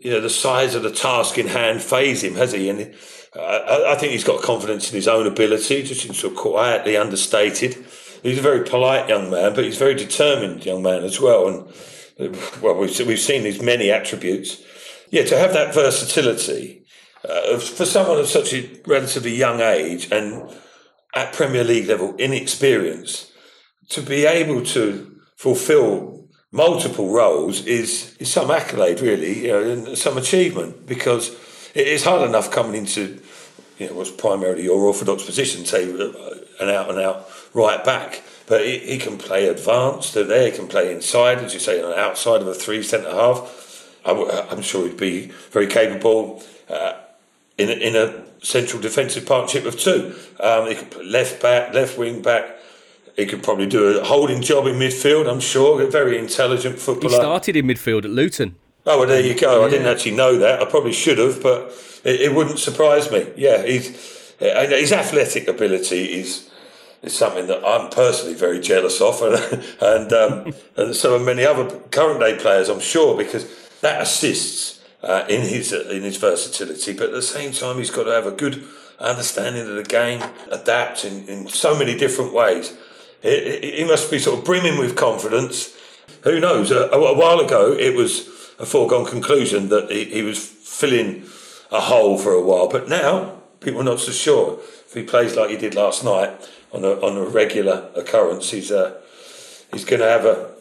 you 0.00 0.10
know 0.10 0.20
the 0.20 0.30
size 0.30 0.74
of 0.74 0.82
the 0.82 0.90
task 0.90 1.38
in 1.38 1.48
hand 1.48 1.82
phase 1.82 2.22
him, 2.22 2.34
has 2.34 2.52
he? 2.52 2.68
And 2.68 2.94
I, 3.34 3.92
I 3.92 3.94
think 3.96 4.12
he's 4.12 4.24
got 4.24 4.42
confidence 4.42 4.90
in 4.90 4.96
his 4.96 5.08
own 5.08 5.26
ability, 5.26 5.82
just 5.82 6.06
in 6.06 6.14
sort 6.14 6.34
of 6.34 6.38
quietly 6.38 6.96
understated. 6.96 7.84
He's 8.22 8.38
a 8.38 8.42
very 8.42 8.64
polite 8.64 9.08
young 9.08 9.30
man, 9.30 9.54
but 9.54 9.64
he's 9.64 9.76
a 9.76 9.84
very 9.84 9.94
determined 9.94 10.64
young 10.64 10.82
man 10.82 11.04
as 11.04 11.20
well. 11.20 11.48
And 11.48 11.72
well, 12.18 12.74
we've, 12.74 13.06
we've 13.06 13.18
seen 13.18 13.44
these 13.44 13.62
many 13.62 13.90
attributes. 13.90 14.62
Yeah, 15.10 15.24
to 15.24 15.38
have 15.38 15.52
that 15.52 15.74
versatility 15.74 16.84
uh, 17.28 17.58
for 17.58 17.84
someone 17.84 18.18
of 18.18 18.26
such 18.26 18.52
a 18.52 18.68
relatively 18.86 19.34
young 19.34 19.60
age 19.60 20.10
and 20.10 20.50
at 21.14 21.32
Premier 21.32 21.64
League 21.64 21.86
level 21.86 22.14
inexperience, 22.16 23.32
to 23.90 24.02
be 24.02 24.26
able 24.26 24.62
to 24.62 25.20
fulfil 25.36 26.28
multiple 26.52 27.12
roles 27.12 27.64
is, 27.64 28.16
is 28.18 28.30
some 28.30 28.50
accolade, 28.50 29.00
really, 29.00 29.46
you 29.46 29.48
know, 29.48 29.62
and 29.62 29.98
some 29.98 30.18
achievement 30.18 30.86
because 30.86 31.30
it 31.74 31.86
is 31.86 32.04
hard 32.04 32.28
enough 32.28 32.50
coming 32.50 32.74
into 32.74 33.20
you 33.78 33.86
know, 33.86 33.94
what's 33.94 34.10
primarily 34.10 34.64
your 34.64 34.80
orthodox 34.82 35.24
position, 35.24 35.64
say 35.64 35.84
an 35.90 36.68
out 36.68 36.90
and 36.90 36.98
out 36.98 37.28
right 37.54 37.84
back 37.84 38.22
but 38.48 38.64
he, 38.64 38.78
he 38.78 38.98
can 38.98 39.18
play 39.18 39.46
advanced 39.46 40.14
there. 40.14 40.50
He 40.50 40.56
can 40.56 40.66
play 40.66 40.92
inside, 40.92 41.38
as 41.38 41.54
you 41.54 41.60
say, 41.60 41.82
on 41.82 41.90
the 41.90 41.98
outside 41.98 42.40
of 42.40 42.48
a 42.48 42.54
three 42.54 42.82
centre 42.82 43.10
half. 43.10 43.66
I'm, 44.04 44.62
sure 44.62 44.86
he'd 44.86 44.96
be 44.96 45.26
very 45.50 45.66
capable 45.66 46.42
uh, 46.70 46.94
in, 47.58 47.68
a, 47.68 47.72
in 47.72 47.94
a 47.94 48.24
central 48.42 48.80
defensive 48.80 49.26
partnership 49.26 49.66
of 49.66 49.78
two. 49.78 50.14
Um, 50.40 50.68
he 50.68 50.76
could 50.76 50.90
play 50.90 51.04
left 51.04 51.42
back, 51.42 51.74
left 51.74 51.98
wing 51.98 52.22
back. 52.22 52.56
He 53.16 53.26
could 53.26 53.42
probably 53.42 53.66
do 53.66 53.98
a 53.98 54.04
holding 54.04 54.40
job 54.40 54.66
in 54.66 54.76
midfield. 54.76 55.30
I'm 55.30 55.40
sure. 55.40 55.82
A 55.82 55.90
very 55.90 56.16
intelligent 56.16 56.78
footballer. 56.78 57.14
He 57.14 57.20
started 57.20 57.56
in 57.56 57.66
midfield 57.66 58.04
at 58.04 58.10
Luton. 58.10 58.54
Oh, 58.86 59.00
well, 59.00 59.08
there 59.08 59.20
you 59.20 59.38
go. 59.38 59.60
Yeah. 59.60 59.66
I 59.66 59.70
didn't 59.70 59.88
actually 59.88 60.14
know 60.14 60.38
that. 60.38 60.62
I 60.62 60.64
probably 60.64 60.92
should 60.92 61.18
have, 61.18 61.42
but 61.42 61.72
it, 62.04 62.20
it 62.20 62.34
wouldn't 62.34 62.58
surprise 62.58 63.10
me. 63.10 63.26
Yeah, 63.36 63.62
he's 63.66 63.88
his 64.38 64.92
athletic 64.92 65.48
ability 65.48 66.20
is 66.20 66.48
is 67.02 67.16
something 67.16 67.46
that 67.46 67.64
I'm 67.64 67.90
personally 67.90 68.34
very 68.34 68.60
jealous 68.60 69.00
of, 69.00 69.22
and 69.22 69.64
and, 69.80 70.12
um, 70.12 70.54
and 70.76 70.94
some 70.94 71.12
of 71.12 71.22
many 71.22 71.44
other 71.44 71.68
current 71.90 72.20
day 72.20 72.36
players, 72.36 72.68
I'm 72.68 72.80
sure, 72.80 73.16
because 73.16 73.46
that 73.80 74.02
assists 74.02 74.80
uh, 75.02 75.24
in 75.28 75.42
his 75.42 75.72
in 75.72 76.02
his 76.02 76.16
versatility. 76.16 76.92
But 76.92 77.08
at 77.08 77.12
the 77.12 77.22
same 77.22 77.52
time, 77.52 77.78
he's 77.78 77.90
got 77.90 78.04
to 78.04 78.12
have 78.12 78.26
a 78.26 78.32
good 78.32 78.64
understanding 78.98 79.62
of 79.62 79.74
the 79.74 79.84
game, 79.84 80.22
adapt 80.50 81.04
in, 81.04 81.28
in 81.28 81.48
so 81.48 81.78
many 81.78 81.96
different 81.96 82.32
ways. 82.32 82.76
He, 83.22 83.76
he 83.76 83.84
must 83.84 84.10
be 84.10 84.18
sort 84.18 84.38
of 84.38 84.44
brimming 84.44 84.78
with 84.78 84.96
confidence. 84.96 85.76
Who 86.22 86.40
knows? 86.40 86.70
A, 86.70 86.88
a, 86.88 87.16
while 87.16 87.40
ago, 87.40 87.72
it 87.72 87.94
was 87.94 88.26
a 88.58 88.66
foregone 88.66 89.06
conclusion 89.06 89.68
that 89.68 89.90
he, 89.90 90.04
he 90.04 90.22
was 90.22 90.44
filling 90.44 91.24
a 91.70 91.80
hole 91.80 92.18
for 92.18 92.32
a 92.32 92.42
while. 92.42 92.68
But 92.68 92.88
now 92.88 93.40
people 93.60 93.80
are 93.80 93.84
not 93.84 94.00
so 94.00 94.12
sure 94.12 94.58
if 94.86 94.94
he 94.94 95.02
plays 95.02 95.36
like 95.36 95.50
he 95.50 95.56
did 95.56 95.74
last 95.74 96.04
night 96.04 96.30
on 96.72 96.84
a 96.84 96.92
on 97.00 97.16
a 97.16 97.24
regular 97.24 97.88
occurrence. 97.94 98.50
He's 98.50 98.70
uh, 98.70 99.00
he's 99.72 99.84
going 99.84 100.00
to 100.00 100.08
have 100.08 100.24
a, 100.24 100.52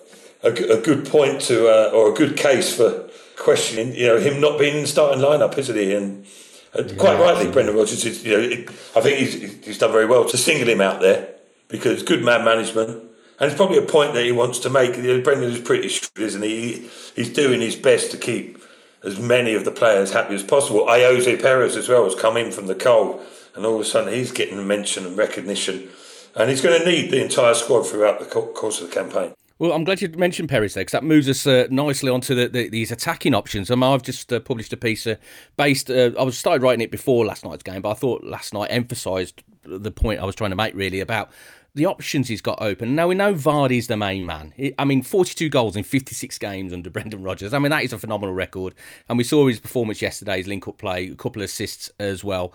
a, 0.43 0.49
a 0.49 0.81
good 0.81 1.07
point 1.07 1.41
to 1.41 1.67
uh, 1.67 1.91
or 1.91 2.11
a 2.11 2.13
good 2.13 2.37
case 2.37 2.75
for 2.75 3.09
questioning 3.37 3.93
you 3.93 4.07
know 4.07 4.17
him 4.17 4.41
not 4.41 4.59
being 4.59 4.75
in 4.75 4.81
the 4.81 4.87
starting 4.87 5.21
lineup, 5.21 5.57
isn't 5.57 5.75
he? 5.75 5.93
And 5.93 6.25
uh, 6.73 6.83
yeah, 6.85 6.95
quite 6.95 7.19
rightly, 7.19 7.51
Brendan 7.51 7.75
Rodgers. 7.75 8.05
Is, 8.05 8.23
you 8.23 8.37
know, 8.37 8.43
it, 8.43 8.69
I 8.95 9.01
think 9.01 9.19
he's 9.19 9.65
he's 9.65 9.77
done 9.77 9.91
very 9.91 10.05
well 10.05 10.25
to 10.25 10.37
single 10.37 10.69
him 10.69 10.81
out 10.81 11.01
there 11.01 11.29
because 11.67 12.03
good 12.03 12.23
man 12.23 12.43
management. 12.43 13.03
And 13.39 13.51
it's 13.51 13.55
probably 13.55 13.77
a 13.77 13.83
point 13.83 14.15
that 14.15 14.25
he 14.25 14.31
wants 14.31 14.57
to 14.59 14.69
make. 14.69 14.97
You 14.97 15.03
know, 15.03 15.21
Brendan 15.21 15.51
is 15.51 15.59
pretty 15.59 15.89
shrewd, 15.89 16.25
isn't 16.25 16.41
he? 16.41 16.89
He's 17.15 17.31
doing 17.31 17.61
his 17.61 17.75
best 17.75 18.09
to 18.11 18.17
keep 18.17 18.57
as 19.03 19.19
many 19.19 19.53
of 19.53 19.63
the 19.63 19.71
players 19.71 20.11
happy 20.11 20.35
as 20.35 20.43
possible. 20.43 20.85
Ayoze 20.87 21.41
Perez 21.41 21.75
as 21.75 21.87
well 21.87 22.03
has 22.03 22.15
come 22.15 22.35
in 22.35 22.51
from 22.51 22.67
the 22.67 22.75
cold, 22.75 23.21
and 23.57 23.65
all 23.65 23.75
of 23.75 23.81
a 23.81 23.85
sudden 23.85 24.13
he's 24.13 24.31
getting 24.31 24.65
mention 24.65 25.05
and 25.05 25.17
recognition, 25.17 25.89
and 26.35 26.49
he's 26.49 26.61
going 26.61 26.79
to 26.79 26.89
need 26.89 27.11
the 27.11 27.21
entire 27.21 27.53
squad 27.53 27.83
throughout 27.83 28.19
the 28.19 28.25
course 28.25 28.79
of 28.79 28.89
the 28.89 28.95
campaign. 28.95 29.33
Well, 29.59 29.71
I'm 29.71 29.83
glad 29.83 30.01
you 30.01 30.09
mentioned 30.09 30.49
Perez 30.49 30.75
there 30.75 30.81
because 30.81 30.91
that 30.91 31.03
moves 31.03 31.27
us 31.27 31.47
uh, 31.47 31.65
nicely 31.71 32.11
onto 32.11 32.35
the, 32.35 32.47
the, 32.47 32.69
these 32.69 32.91
attacking 32.91 33.33
options. 33.33 33.71
Um, 33.71 33.81
I've 33.81 34.03
just 34.03 34.31
uh, 34.31 34.39
published 34.39 34.71
a 34.71 34.77
piece 34.77 35.07
uh, 35.07 35.15
based. 35.57 35.89
Uh, 35.89 36.11
I 36.17 36.21
was 36.21 36.37
started 36.37 36.61
writing 36.61 36.81
it 36.81 36.91
before 36.91 37.25
last 37.25 37.43
night's 37.43 37.63
game, 37.63 37.81
but 37.81 37.89
I 37.89 37.95
thought 37.95 38.23
last 38.23 38.53
night 38.53 38.67
emphasised 38.67 39.41
the 39.63 39.91
point 39.91 40.19
I 40.19 40.25
was 40.25 40.35
trying 40.35 40.51
to 40.51 40.55
make 40.55 40.75
really 40.75 40.99
about 40.99 41.31
the 41.73 41.85
options 41.85 42.27
he's 42.27 42.41
got 42.41 42.61
open. 42.61 42.95
Now 42.95 43.07
we 43.07 43.15
know 43.15 43.33
Vardy's 43.33 43.87
the 43.87 43.97
main 43.97 44.25
man. 44.25 44.53
I 44.77 44.85
mean, 44.85 45.03
42 45.03 45.49
goals 45.49 45.75
in 45.75 45.83
56 45.83 46.37
games 46.39 46.73
under 46.73 46.89
Brendan 46.89 47.23
Rodgers. 47.23 47.53
I 47.53 47.59
mean, 47.59 47.69
that 47.69 47.83
is 47.83 47.93
a 47.93 47.99
phenomenal 47.99 48.33
record. 48.33 48.73
And 49.07 49.17
we 49.17 49.23
saw 49.23 49.47
his 49.47 49.59
performance 49.59 50.01
yesterday, 50.01 50.37
his 50.37 50.47
link-up 50.47 50.77
play, 50.79 51.07
a 51.07 51.15
couple 51.15 51.41
of 51.41 51.45
assists 51.45 51.91
as 51.99 52.23
well. 52.23 52.53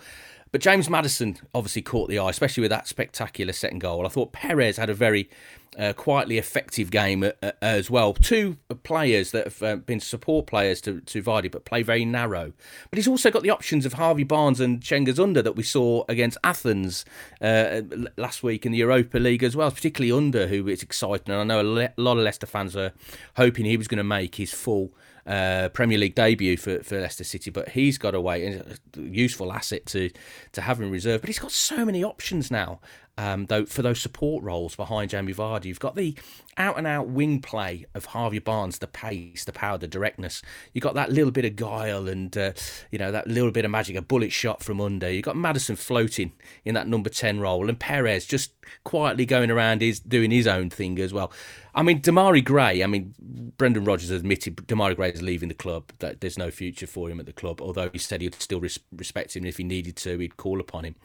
But 0.53 0.61
James 0.61 0.87
Maddison 0.87 1.39
obviously 1.55 1.81
caught 1.81 2.09
the 2.09 2.19
eye, 2.19 2.29
especially 2.29 2.61
with 2.61 2.69
that 2.69 2.87
spectacular 2.87 3.51
second 3.53 3.79
goal. 3.79 4.05
I 4.05 4.09
thought 4.09 4.33
Perez 4.33 4.77
had 4.77 4.87
a 4.87 4.93
very 4.93 5.27
uh, 5.77 5.93
quietly 5.93 6.37
effective 6.37 6.91
game 6.91 7.23
uh, 7.23 7.31
uh, 7.41 7.51
as 7.61 7.89
well. 7.89 8.13
Two 8.13 8.57
players 8.83 9.31
that 9.31 9.45
have 9.45 9.63
uh, 9.63 9.75
been 9.77 9.99
support 9.99 10.47
players 10.47 10.81
to, 10.81 11.01
to 11.01 11.21
Vardy, 11.21 11.51
but 11.51 11.65
play 11.65 11.83
very 11.83 12.05
narrow. 12.05 12.53
But 12.89 12.97
he's 12.97 13.07
also 13.07 13.31
got 13.31 13.43
the 13.43 13.49
options 13.49 13.85
of 13.85 13.93
Harvey 13.93 14.23
Barnes 14.23 14.59
and 14.59 14.81
Cengiz 14.81 15.19
Under 15.19 15.41
that 15.41 15.55
we 15.55 15.63
saw 15.63 16.03
against 16.07 16.37
Athens 16.43 17.05
uh, 17.41 17.81
last 18.17 18.43
week 18.43 18.65
in 18.65 18.71
the 18.71 18.77
Europa 18.79 19.17
League 19.17 19.43
as 19.43 19.55
well, 19.55 19.71
particularly 19.71 20.11
Under, 20.11 20.47
who 20.47 20.67
is 20.67 20.83
exciting. 20.83 21.33
And 21.33 21.41
I 21.41 21.43
know 21.43 21.61
a, 21.61 21.91
lot 21.97 22.17
of 22.17 22.23
Leicester 22.23 22.47
fans 22.47 22.75
are 22.75 22.93
hoping 23.35 23.65
he 23.65 23.77
was 23.77 23.87
going 23.87 23.97
to 23.97 24.03
make 24.03 24.35
his 24.35 24.53
full 24.53 24.93
uh, 25.25 25.69
Premier 25.69 25.97
League 25.97 26.15
debut 26.15 26.57
for, 26.57 26.83
for 26.83 26.99
Leicester 26.99 27.23
City, 27.23 27.49
but 27.49 27.69
he's 27.69 27.97
got 27.97 28.13
away. 28.13 28.45
A 28.45 28.99
useful 28.99 29.53
asset 29.53 29.85
to 29.87 30.09
to 30.51 30.61
have 30.61 30.81
in 30.81 30.91
reserve. 30.91 31.21
But 31.21 31.29
he's 31.29 31.39
got 31.39 31.51
so 31.51 31.85
many 31.85 32.03
options 32.03 32.51
now 32.51 32.81
um, 33.17 33.45
though 33.45 33.65
for 33.65 33.81
those 33.81 34.01
support 34.01 34.43
roles 34.43 34.75
behind 34.75 35.11
Jamie 35.11 35.33
Vardy. 35.33 35.65
You've 35.65 35.79
got 35.79 35.95
the 35.95 36.15
out 36.57 36.77
and 36.77 36.87
out 36.87 37.07
wing 37.07 37.41
play 37.41 37.85
of 37.93 38.05
Harvey 38.05 38.39
Barnes, 38.39 38.79
the 38.79 38.87
pace, 38.87 39.43
the 39.43 39.51
power, 39.51 39.77
the 39.77 39.87
directness. 39.87 40.41
You've 40.73 40.83
got 40.83 40.95
that 40.95 41.11
little 41.11 41.31
bit 41.31 41.45
of 41.45 41.55
guile 41.55 42.07
and 42.07 42.35
uh, 42.37 42.53
you 42.91 42.99
know 42.99 43.11
that 43.11 43.27
little 43.27 43.51
bit 43.51 43.65
of 43.65 43.71
magic, 43.71 43.95
a 43.95 44.01
bullet 44.01 44.31
shot 44.31 44.63
from 44.63 44.81
under. 44.81 45.11
You've 45.11 45.25
got 45.25 45.37
Maddison 45.37 45.75
floating 45.75 46.33
in 46.65 46.73
that 46.75 46.87
number 46.87 47.09
ten 47.09 47.39
role, 47.39 47.69
and 47.69 47.79
Perez 47.79 48.25
just 48.25 48.53
quietly 48.83 49.25
going 49.25 49.51
around, 49.51 49.83
is 49.83 49.99
doing 49.99 50.31
his 50.31 50.47
own 50.47 50.69
thing 50.69 50.99
as 50.99 51.13
well. 51.13 51.31
I 51.75 51.81
mean, 51.81 52.01
Demarai 52.01 52.43
Gray, 52.43 52.83
I 52.83 52.87
mean, 52.87 53.13
Brendan 53.57 53.83
Rodgers 53.83 54.11
admitted 54.11 54.55
Demarai 54.57 54.95
Gray 54.95 55.11
is 55.11 55.21
leaving 55.21 55.49
the 55.49 55.55
club, 55.55 55.91
that 55.99 56.21
there's 56.21 56.37
no 56.37 56.51
future 56.51 56.85
for 56.85 57.09
him 57.09 57.19
at 57.19 57.25
the 57.25 57.33
club, 57.33 57.61
although 57.61 57.89
he 57.91 57.97
said 57.97 58.21
he'd 58.21 58.35
still 58.35 58.59
res- 58.59 58.79
respect 58.95 59.35
him. 59.35 59.45
If 59.45 59.57
he 59.57 59.63
needed 59.63 59.95
to, 59.97 60.19
he'd 60.19 60.37
call 60.37 60.59
upon 60.59 60.85
him. 60.85 60.95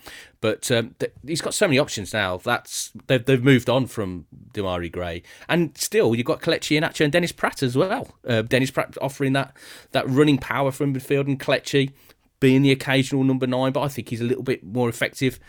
But 0.40 0.70
um, 0.70 0.94
th- 0.98 1.12
he's 1.26 1.40
got 1.40 1.54
so 1.54 1.66
many 1.66 1.78
options 1.78 2.12
now. 2.12 2.37
That's 2.37 2.92
They've, 3.06 3.25
they've 3.25 3.42
moved 3.42 3.70
on 3.70 3.87
from 3.87 4.26
Demarai 4.52 4.92
Gray. 4.92 5.22
And 5.48 5.76
still, 5.76 6.14
you've 6.14 6.26
got 6.26 6.42
Kelechi 6.42 6.78
Iheanacho 6.78 7.02
and 7.02 7.12
Dennis 7.12 7.32
Praet 7.32 7.62
as 7.62 7.76
well. 7.76 8.16
Uh, 8.26 8.42
Dennis 8.42 8.70
Praet 8.70 8.96
offering 9.00 9.32
that, 9.32 9.56
that 9.92 10.08
running 10.08 10.38
power 10.38 10.70
from 10.70 10.94
midfield 10.94 11.26
and 11.26 11.40
Kelechi 11.40 11.92
being 12.40 12.62
the 12.62 12.70
occasional 12.70 13.25
number 13.25 13.46
nine, 13.46 13.72
but 13.72 13.80
I 13.80 13.88
think 13.88 14.10
he's 14.10 14.20
a 14.20 14.25
little 14.25 14.44
bit 14.44 14.62
more 14.62 14.88
effective 14.88 15.40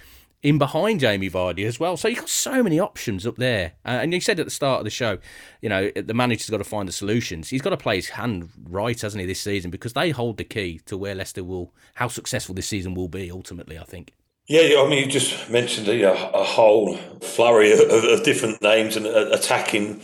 in 0.41 0.57
behind 0.57 0.99
Jamie 0.99 1.29
Vardy 1.29 1.65
as 1.65 1.79
well. 1.79 1.97
So 1.97 2.07
you've 2.07 2.19
got 2.19 2.29
so 2.29 2.63
many 2.63 2.79
options 2.79 3.27
up 3.27 3.35
there. 3.35 3.73
Uh, 3.85 3.99
and 4.01 4.13
you 4.13 4.21
said 4.21 4.39
at 4.39 4.45
the 4.45 4.51
start 4.51 4.79
of 4.79 4.85
the 4.85 4.89
show, 4.89 5.17
you 5.61 5.67
know, 5.67 5.91
the 5.91 6.13
manager's 6.13 6.49
got 6.49 6.57
to 6.57 6.63
find 6.63 6.87
the 6.87 6.93
solutions. 6.93 7.49
He's 7.49 7.61
got 7.61 7.71
to 7.71 7.77
play 7.77 7.97
his 7.97 8.09
hand 8.09 8.49
right, 8.63 8.99
hasn't 8.99 9.19
he, 9.19 9.27
this 9.27 9.41
season? 9.41 9.69
Because 9.69 9.93
they 9.93 10.11
hold 10.11 10.37
the 10.37 10.45
key 10.45 10.79
to 10.85 10.97
where 10.97 11.13
Leicester 11.13 11.43
will, 11.43 11.73
how 11.95 12.07
successful 12.07 12.55
this 12.55 12.67
season 12.67 12.93
will 12.93 13.09
be 13.09 13.29
ultimately, 13.29 13.77
I 13.77 13.83
think. 13.83 14.13
Yeah, 14.47 14.81
I 14.81 14.89
mean, 14.89 15.03
you 15.03 15.11
just 15.11 15.49
mentioned 15.49 15.87
you 15.87 16.01
know, 16.03 16.31
a 16.33 16.43
whole 16.43 16.95
flurry 17.21 17.71
of, 17.71 17.81
of 17.81 18.23
different 18.23 18.61
names 18.61 18.95
and 18.95 19.05
uh, 19.05 19.29
attacking 19.31 20.01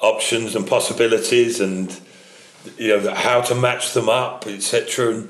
options 0.00 0.54
and 0.54 0.66
possibilities 0.66 1.60
and, 1.60 2.00
you 2.78 2.88
know, 2.88 3.14
how 3.14 3.40
to 3.42 3.54
match 3.54 3.92
them 3.92 4.08
up, 4.08 4.46
etc. 4.46 5.10
And 5.10 5.28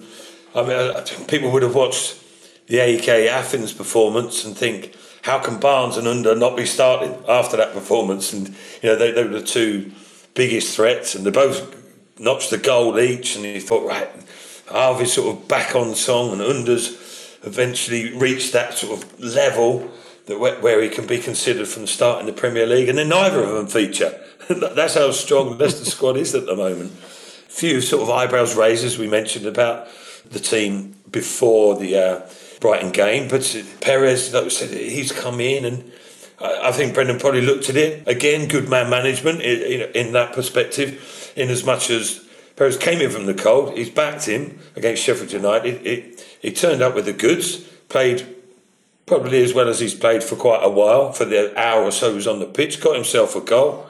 I 0.55 0.63
mean, 0.63 1.27
people 1.27 1.51
would 1.51 1.63
have 1.63 1.75
watched 1.75 2.22
the 2.67 2.79
AEK 2.79 3.29
Athens 3.29 3.73
performance 3.73 4.45
and 4.45 4.57
think, 4.57 4.95
how 5.23 5.39
can 5.39 5.59
Barnes 5.59 5.97
and 5.97 6.09
Under 6.09 6.35
not 6.35 6.57
be 6.57 6.67
starting 6.67 7.17
after 7.29 7.57
that 7.57 7.73
performance? 7.73 8.33
And 8.33 8.49
you 8.83 8.91
know, 8.91 8.97
they, 8.97 9.13
they 9.13 9.25
were 9.25 9.41
the 9.41 9.43
two 9.43 9.93
biggest 10.35 10.77
threats, 10.77 11.15
and 11.15 11.25
they 11.25 11.31
both 11.31 11.79
notched 12.19 12.51
the 12.51 12.59
goal 12.59 12.99
each. 12.99 13.37
And 13.37 13.45
you 13.45 13.61
thought, 13.61 13.87
right, 13.87 14.09
Harvey's 14.69 15.13
sort 15.13 15.37
of 15.37 15.49
back 15.49 15.77
on 15.77 15.95
song, 15.95 16.33
and 16.33 16.43
Under's 16.43 17.39
eventually 17.45 18.17
reached 18.17 18.53
that 18.53 18.75
sort 18.75 19.03
of 19.03 19.21
level 19.21 19.91
that 20.27 20.39
where 20.39 20.81
he 20.81 20.89
can 20.89 21.07
be 21.07 21.19
considered 21.19 21.67
from 21.67 21.83
the 21.83 21.89
start 21.89 22.21
in 22.21 22.27
the 22.27 22.33
Premier 22.33 22.67
League, 22.67 22.89
and 22.89 22.99
then 22.99 23.09
neither 23.09 23.43
of 23.43 23.55
them 23.55 23.67
feature. 23.67 24.21
That's 24.49 24.95
how 24.95 25.11
strong 25.13 25.51
the 25.51 25.65
Leicester 25.65 25.85
squad 25.85 26.17
is 26.17 26.35
at 26.35 26.47
the 26.47 26.57
moment. 26.57 26.91
Few 26.93 27.81
sort 27.81 28.03
of 28.03 28.11
eyebrows 28.11 28.57
raisers 28.57 28.99
we 28.99 29.09
mentioned 29.09 29.47
about 29.47 29.89
the 30.29 30.41
team 30.41 30.97
before 31.11 31.77
the. 31.77 31.97
Uh, 31.97 32.21
Brighton 32.63 32.93
game. 32.93 33.29
But 33.29 33.43
Perez, 33.83 34.33
like 34.33 34.45
I 34.45 34.49
said, 34.49 34.71
he's 34.71 35.13
come 35.13 35.41
in 35.41 35.67
and 35.67 35.93
I 36.41 36.73
think 36.73 36.95
Brendan 36.95 37.19
probably 37.19 37.43
looked 37.43 37.69
at 37.69 37.77
it 37.77 38.09
again. 38.09 38.49
Good 38.49 38.69
man 38.69 38.89
management 38.89 39.43
in, 39.43 39.91
in 39.93 40.13
that 40.13 40.33
perspective, 40.33 41.33
in 41.37 41.51
as 41.51 41.65
much 41.65 41.91
as 41.91 42.27
Perez 42.57 42.77
came 42.77 43.01
in 43.01 43.11
from 43.11 43.27
the 43.27 43.35
cold, 43.35 43.77
he's 43.77 43.91
backed 43.91 44.27
him 44.27 44.59
against 44.75 45.03
Sheffield 45.03 45.33
United. 45.33 45.87
It, 45.87 46.39
he 46.41 46.53
turned 46.53 46.83
up 46.83 46.95
with 46.95 47.05
the 47.05 47.13
goods, 47.13 47.59
played 47.89 48.27
probably 49.07 49.43
as 49.43 49.53
well 49.53 49.69
as 49.69 49.81
he's 49.81 49.95
played 49.95 50.23
for 50.23 50.37
quite 50.37 50.63
a 50.63 50.71
while 50.71 51.13
for 51.13 51.25
the 51.25 51.59
hour 51.59 51.83
or 51.83 51.93
so 51.93 52.11
he 52.11 52.17
was 52.17 52.27
on 52.27 52.39
the 52.39 52.47
pitch, 52.47 52.81
got 52.81 52.95
himself 52.95 53.37
a 53.37 53.41
goal. 53.41 53.87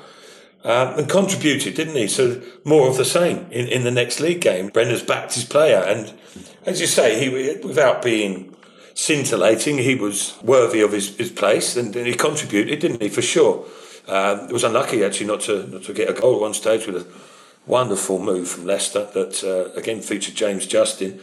Um, 0.64 0.97
and 0.97 1.09
contributed, 1.09 1.75
didn't 1.75 1.97
he? 1.97 2.07
So 2.07 2.41
more 2.64 2.88
of 2.88 2.97
the 2.97 3.05
same 3.05 3.47
in, 3.50 3.67
in 3.67 3.83
the 3.83 3.91
next 3.91 4.21
league 4.21 4.41
game. 4.41 4.69
Brendan's 4.69 5.02
backed 5.02 5.35
his 5.35 5.45
player, 5.45 5.79
and 5.79 6.14
as 6.64 6.81
you 6.81 6.87
say, 6.87 7.19
he 7.19 7.59
without 7.67 8.00
being 8.00 8.55
scintillating. 8.94 9.78
He 9.78 9.94
was 9.94 10.38
worthy 10.42 10.80
of 10.80 10.92
his, 10.92 11.16
his 11.16 11.30
place 11.30 11.76
and, 11.76 11.94
and 11.96 12.06
he 12.06 12.14
contributed, 12.14 12.80
didn't 12.80 13.02
he, 13.02 13.08
for 13.08 13.22
sure. 13.22 13.64
Um, 14.08 14.40
it 14.49 14.52
was 14.52 14.64
unlucky 14.64 15.04
actually 15.04 15.26
not 15.26 15.40
to 15.42 15.66
not 15.68 15.84
to 15.84 15.94
get 15.94 16.11
a 16.11 16.12
goal 16.12 16.34
at 16.34 16.40
one 16.40 16.54
stage 16.54 16.87
with 16.87 16.96
a 16.96 17.06
wonderful 17.66 18.18
move 18.18 18.49
from 18.49 18.66
Leicester 18.66 19.08
that 19.14 19.44
uh, 19.44 19.78
again 19.78 20.00
featured 20.00 20.34
James 20.34 20.66
Justin. 20.66 21.20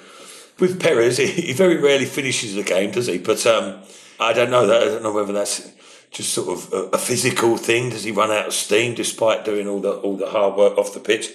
With 0.60 0.82
Perez, 0.82 1.18
he, 1.18 1.28
he, 1.28 1.54
very 1.54 1.78
rarely 1.78 2.06
finishes 2.06 2.56
the 2.56 2.64
game, 2.64 2.92
does 2.92 3.08
he? 3.08 3.18
But 3.18 3.46
um, 3.46 3.80
I 4.20 4.34
don't 4.34 4.50
know 4.50 4.66
that. 4.68 4.82
I 4.82 4.86
don't 4.86 5.04
know 5.04 5.14
whether 5.14 5.34
that's 5.34 5.72
just 6.12 6.34
sort 6.34 6.58
of 6.58 6.74
a, 6.74 6.96
a, 6.96 6.98
physical 6.98 7.56
thing. 7.58 7.90
Does 7.90 8.04
he 8.04 8.12
run 8.12 8.32
out 8.32 8.48
of 8.48 8.54
steam 8.54 8.96
despite 8.96 9.46
doing 9.46 9.68
all 9.68 9.80
the 9.80 9.92
all 9.92 10.18
the 10.18 10.30
hard 10.30 10.56
work 10.56 10.78
off 10.78 10.94
the 10.94 11.00
pitch? 11.00 11.34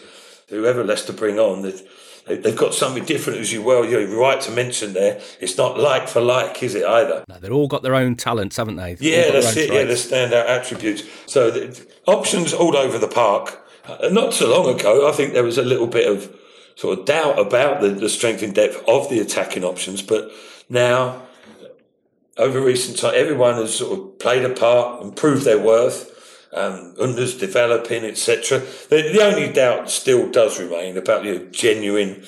Whoever 0.48 0.84
Leicester 0.84 1.12
bring 1.12 1.38
on, 1.38 1.62
They've 2.26 2.56
got 2.56 2.72
something 2.72 3.04
different, 3.04 3.40
as 3.40 3.52
you 3.52 3.62
well, 3.62 3.84
you're 3.84 4.06
right 4.06 4.40
to 4.42 4.50
mention 4.50 4.94
there. 4.94 5.20
It's 5.40 5.58
not 5.58 5.78
like 5.78 6.08
for 6.08 6.22
like, 6.22 6.62
is 6.62 6.74
it 6.74 6.84
either? 6.84 7.22
No, 7.28 7.38
they've 7.38 7.52
all 7.52 7.68
got 7.68 7.82
their 7.82 7.94
own 7.94 8.16
talents, 8.16 8.56
haven't 8.56 8.76
they? 8.76 8.94
They've 8.94 9.02
yeah, 9.02 9.30
that's 9.30 9.54
it. 9.56 9.68
Traits. 9.68 9.72
Yeah, 9.72 9.84
the 9.84 10.34
standout 10.36 10.48
attributes. 10.48 11.02
So 11.26 11.50
the, 11.50 11.86
options 12.06 12.54
all 12.54 12.76
over 12.76 12.98
the 12.98 13.08
park. 13.08 13.60
Uh, 13.86 14.08
not 14.10 14.32
so 14.32 14.48
long 14.48 14.74
ago, 14.74 15.06
I 15.06 15.12
think 15.12 15.34
there 15.34 15.44
was 15.44 15.58
a 15.58 15.62
little 15.62 15.86
bit 15.86 16.10
of 16.10 16.34
sort 16.76 16.98
of 16.98 17.04
doubt 17.04 17.38
about 17.38 17.82
the, 17.82 17.88
the 17.88 18.08
strength 18.08 18.42
and 18.42 18.54
depth 18.54 18.82
of 18.88 19.10
the 19.10 19.20
attacking 19.20 19.62
options, 19.62 20.00
but 20.00 20.30
now 20.70 21.22
over 22.36 22.60
recent 22.60 22.98
time, 22.98 23.12
everyone 23.14 23.54
has 23.54 23.76
sort 23.76 23.98
of 23.98 24.18
played 24.18 24.44
a 24.44 24.50
part 24.50 25.02
and 25.02 25.14
proved 25.14 25.44
their 25.44 25.58
worth 25.58 26.13
um, 26.54 26.94
unders 26.96 27.38
developing, 27.38 28.04
etc. 28.04 28.60
The, 28.60 29.10
the, 29.12 29.24
only 29.24 29.52
doubt 29.52 29.90
still 29.90 30.30
does 30.30 30.60
remain 30.60 30.96
about 30.96 31.24
the 31.24 31.40
genuine 31.50 32.24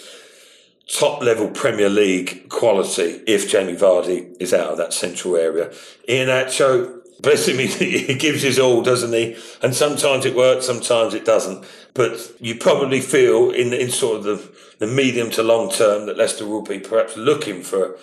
top 0.88 1.22
level 1.22 1.48
Premier 1.48 1.88
League 1.88 2.48
quality 2.48 3.22
if 3.26 3.50
Jamie 3.50 3.76
Vardy 3.76 4.36
is 4.40 4.52
out 4.52 4.70
of 4.70 4.78
that 4.78 4.92
central 4.92 5.36
area. 5.36 5.70
Iheanacho, 6.08 7.02
bless 7.20 7.48
him, 7.48 7.58
he, 7.58 8.14
gives 8.14 8.42
his 8.42 8.58
all, 8.58 8.82
doesn't 8.82 9.12
he? 9.12 9.36
And 9.62 9.74
sometimes 9.74 10.24
it 10.24 10.34
works, 10.34 10.66
sometimes 10.66 11.14
it 11.14 11.24
doesn't. 11.24 11.64
But 11.94 12.32
you 12.40 12.56
probably 12.56 13.00
feel 13.00 13.50
in, 13.50 13.72
in 13.72 13.90
sort 13.90 14.18
of 14.18 14.24
the, 14.24 14.52
the 14.78 14.86
medium 14.86 15.30
to 15.32 15.42
long 15.42 15.70
term 15.70 16.06
that 16.06 16.18
Leicester 16.18 16.46
will 16.46 16.62
be 16.62 16.78
perhaps 16.78 17.16
looking 17.16 17.62
for 17.62 17.96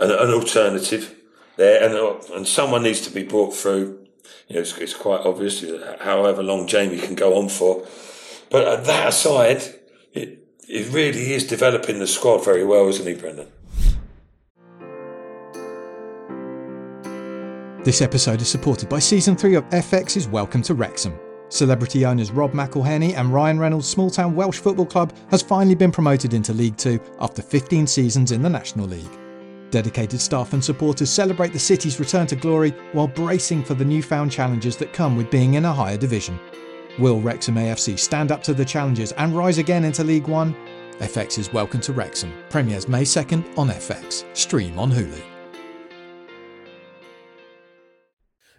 an, 0.00 0.10
an 0.10 0.30
alternative 0.30 1.16
there, 1.56 1.82
and 1.82 2.32
and 2.34 2.46
someone 2.46 2.82
needs 2.82 3.00
to 3.02 3.10
be 3.10 3.22
brought 3.22 3.54
through. 3.54 4.01
You 4.48 4.56
know, 4.56 4.60
it's, 4.62 4.76
it's 4.78 4.94
quite 4.94 5.20
obvious, 5.20 5.64
however 6.00 6.42
long 6.42 6.66
Jamie 6.66 6.98
can 6.98 7.14
go 7.14 7.38
on 7.38 7.48
for. 7.48 7.86
But 8.50 8.84
that 8.84 9.08
aside, 9.08 9.62
it 10.12 10.42
it 10.68 10.92
really 10.92 11.32
is 11.32 11.46
developing 11.46 11.98
the 11.98 12.06
squad 12.06 12.44
very 12.44 12.64
well, 12.64 12.88
isn't 12.88 13.06
he, 13.06 13.14
Brendan? 13.14 13.48
This 17.84 18.00
episode 18.00 18.40
is 18.40 18.48
supported 18.48 18.88
by 18.88 19.00
Season 19.00 19.34
3 19.34 19.56
of 19.56 19.68
FX's 19.70 20.28
Welcome 20.28 20.62
to 20.62 20.74
Wrexham. 20.74 21.18
Celebrity 21.48 22.06
owners 22.06 22.30
Rob 22.30 22.52
McElhenney 22.52 23.14
and 23.14 23.34
Ryan 23.34 23.58
Reynolds' 23.58 23.88
small 23.88 24.08
town 24.08 24.36
Welsh 24.36 24.58
football 24.58 24.86
club 24.86 25.12
has 25.30 25.42
finally 25.42 25.74
been 25.74 25.90
promoted 25.90 26.32
into 26.32 26.52
League 26.52 26.76
Two 26.76 27.00
after 27.20 27.42
15 27.42 27.86
seasons 27.86 28.32
in 28.32 28.40
the 28.40 28.48
National 28.48 28.86
League. 28.86 29.21
Dedicated 29.72 30.20
staff 30.20 30.52
and 30.52 30.62
supporters 30.62 31.08
celebrate 31.08 31.54
the 31.54 31.58
city's 31.58 31.98
return 31.98 32.26
to 32.26 32.36
glory 32.36 32.72
while 32.92 33.08
bracing 33.08 33.64
for 33.64 33.72
the 33.72 33.84
newfound 33.84 34.30
challenges 34.30 34.76
that 34.76 34.92
come 34.92 35.16
with 35.16 35.30
being 35.30 35.54
in 35.54 35.64
a 35.64 35.72
higher 35.72 35.96
division. 35.96 36.38
Will 36.98 37.22
Wrexham 37.22 37.54
AFC 37.54 37.98
stand 37.98 38.30
up 38.30 38.42
to 38.42 38.52
the 38.52 38.66
challenges 38.66 39.12
and 39.12 39.34
rise 39.34 39.56
again 39.56 39.84
into 39.84 40.04
League 40.04 40.28
One? 40.28 40.54
FX's 40.98 41.54
Welcome 41.54 41.80
to 41.80 41.94
Wrexham 41.94 42.34
premieres 42.50 42.86
May 42.86 43.00
2nd 43.00 43.56
on 43.56 43.70
FX. 43.70 44.26
Stream 44.36 44.78
on 44.78 44.92
Hulu. 44.92 45.22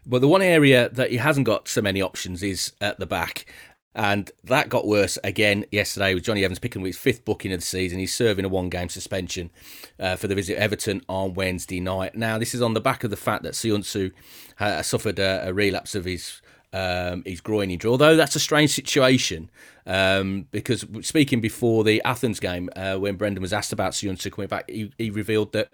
But 0.07 0.21
the 0.21 0.27
one 0.27 0.41
area 0.41 0.89
that 0.89 1.11
he 1.11 1.17
hasn't 1.17 1.45
got 1.45 1.67
so 1.67 1.83
many 1.83 2.01
options 2.01 2.41
is 2.41 2.73
at 2.81 2.97
the 2.97 3.05
back. 3.05 3.45
And 3.95 4.31
that 4.43 4.69
got 4.69 4.87
worse 4.87 5.19
again 5.23 5.65
yesterday 5.71 6.15
with 6.15 6.23
Jonny 6.23 6.43
Evans 6.43 6.59
picking 6.59 6.81
up 6.81 6.85
his 6.87 6.97
fifth 6.97 7.25
booking 7.25 7.51
of 7.51 7.59
the 7.59 7.65
season. 7.65 7.99
He's 7.99 8.13
serving 8.13 8.43
a 8.43 8.49
one 8.49 8.69
game 8.69 8.89
suspension 8.89 9.51
uh, 9.99 10.15
for 10.15 10.27
the 10.27 10.35
visit 10.35 10.57
Everton 10.57 11.03
on 11.07 11.35
Wednesday 11.35 11.79
night. 11.79 12.15
Now, 12.15 12.37
this 12.37 12.55
is 12.55 12.61
on 12.61 12.73
the 12.73 12.81
back 12.81 13.03
of 13.03 13.11
the 13.11 13.17
fact 13.17 13.43
that 13.43 13.53
Söyüncü 13.53 14.11
uh, 14.59 14.81
suffered 14.81 15.19
a, 15.19 15.47
a, 15.47 15.53
relapse 15.53 15.93
of 15.93 16.05
his 16.05 16.41
um, 16.73 17.21
his 17.23 17.39
groin 17.39 17.69
injury. 17.69 17.91
Although 17.91 18.15
that's 18.15 18.35
a 18.35 18.39
strange 18.39 18.71
situation 18.71 19.51
um, 19.85 20.47
because 20.49 20.85
speaking 21.01 21.39
before 21.39 21.83
the 21.83 22.01
Athens 22.03 22.39
game, 22.39 22.71
uh, 22.75 22.95
when 22.95 23.15
Brendan 23.15 23.43
was 23.43 23.53
asked 23.53 23.73
about 23.73 23.91
Söyüncü 23.91 24.31
coming 24.31 24.47
back, 24.47 24.67
he, 24.67 24.91
he 24.97 25.11
revealed 25.11 25.53
that 25.53 25.69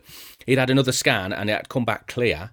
he'd 0.45 0.57
had 0.57 0.69
another 0.69 0.91
scan 0.91 1.31
and 1.31 1.49
it 1.49 1.53
had 1.53 1.69
come 1.69 1.85
back 1.85 2.07
clear 2.07 2.51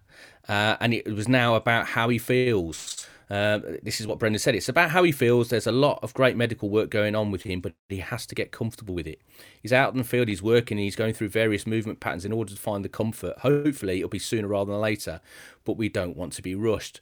uh, 0.49 0.77
and 0.81 0.95
it 0.95 1.13
was 1.13 1.29
now 1.29 1.57
about 1.57 1.89
how 1.89 2.09
he 2.09 2.19
feels. 2.19 3.09
Uh, 3.29 3.59
this 3.83 4.01
is 4.01 4.07
what 4.07 4.19
Brendan 4.19 4.39
said. 4.39 4.55
It's 4.55 4.69
about 4.69 4.91
how 4.91 5.03
he 5.03 5.13
feels. 5.13 5.49
There's 5.49 5.67
a 5.67 5.73
lot 5.73 5.99
of 6.03 6.15
great 6.15 6.37
medical 6.37 6.69
work 6.71 6.91
going 6.91 7.15
on 7.15 7.31
with 7.31 7.43
him, 7.43 7.61
but 7.61 7.73
he 7.89 7.99
has 7.99 8.25
to 8.27 8.35
get 8.35 8.53
comfortable 8.53 8.95
with 8.95 9.07
it. 9.07 9.21
He's 9.61 9.73
out 9.73 9.93
in 9.93 9.99
the 9.99 10.05
field, 10.05 10.29
he's 10.29 10.43
working, 10.43 10.79
he's 10.79 10.97
going 10.97 11.15
through 11.15 11.31
various 11.31 11.67
movement 11.67 12.01
patterns 12.01 12.25
in 12.25 12.33
order 12.33 12.53
to 12.53 12.61
find 12.61 12.85
the 12.85 12.89
comfort. 12.89 13.39
Hopefully, 13.39 13.99
it'll 13.99 14.09
be 14.09 14.19
sooner 14.19 14.49
rather 14.49 14.71
than 14.71 14.81
later, 14.81 15.21
but 15.65 15.77
we 15.77 15.89
don't 15.89 16.17
want 16.17 16.35
to 16.35 16.43
be 16.43 16.55
rushed. 16.55 17.01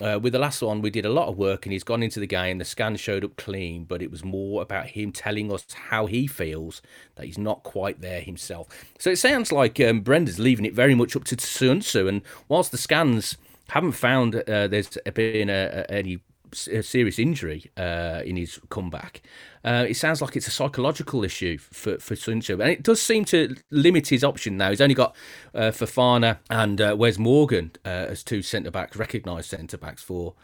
Uh, 0.00 0.18
with 0.18 0.32
the 0.32 0.38
last 0.38 0.62
one, 0.62 0.80
we 0.80 0.88
did 0.88 1.04
a 1.04 1.10
lot 1.10 1.28
of 1.28 1.36
work 1.36 1.66
and 1.66 1.74
he's 1.74 1.84
gone 1.84 2.02
into 2.02 2.18
the 2.18 2.26
game. 2.26 2.56
The 2.56 2.64
scan 2.64 2.96
showed 2.96 3.22
up 3.22 3.36
clean, 3.36 3.84
but 3.84 4.00
it 4.00 4.10
was 4.10 4.24
more 4.24 4.62
about 4.62 4.86
him 4.86 5.12
telling 5.12 5.52
us 5.52 5.66
how 5.88 6.06
he 6.06 6.26
feels 6.26 6.80
that 7.16 7.26
he's 7.26 7.36
not 7.36 7.62
quite 7.64 8.00
there 8.00 8.22
himself. 8.22 8.66
So 8.98 9.10
it 9.10 9.16
sounds 9.16 9.52
like 9.52 9.78
um, 9.78 10.00
Brendan's 10.00 10.38
leaving 10.38 10.64
it 10.64 10.72
very 10.72 10.94
much 10.94 11.14
up 11.16 11.24
to 11.24 11.36
Söyüncü. 11.36 12.08
And 12.08 12.22
whilst 12.48 12.70
the 12.70 12.78
scans 12.78 13.36
haven't 13.70 13.92
found 13.92 14.34
uh, 14.34 14.68
there's 14.68 14.98
been 15.14 15.50
a, 15.50 15.84
a, 15.88 15.90
any 15.90 16.20
serious 16.52 17.18
injury 17.18 17.70
uh, 17.76 18.22
in 18.24 18.36
his 18.36 18.60
comeback. 18.68 19.22
Uh, 19.64 19.86
it 19.88 19.96
sounds 19.96 20.22
like 20.22 20.36
it's 20.36 20.46
a 20.46 20.50
psychological 20.50 21.24
issue 21.24 21.58
for 21.58 21.98
for 21.98 22.14
Söyüncü, 22.14 22.60
and 22.60 22.70
it 22.70 22.82
does 22.82 23.00
seem 23.00 23.24
to 23.26 23.54
limit 23.70 24.08
his 24.08 24.24
option 24.24 24.56
now. 24.56 24.70
He's 24.70 24.80
only 24.80 24.94
got 24.94 25.14
uh, 25.54 25.70
Fofana 25.70 26.38
and 26.48 26.80
uh, 26.80 26.96
Wes 26.98 27.18
Morgan 27.18 27.72
uh, 27.84 28.06
as 28.10 28.22
two 28.22 28.42
centre 28.42 28.70
backs, 28.70 28.96
recognised 28.96 29.50
centre 29.50 29.78
backs 29.78 30.02
for 30.02 30.34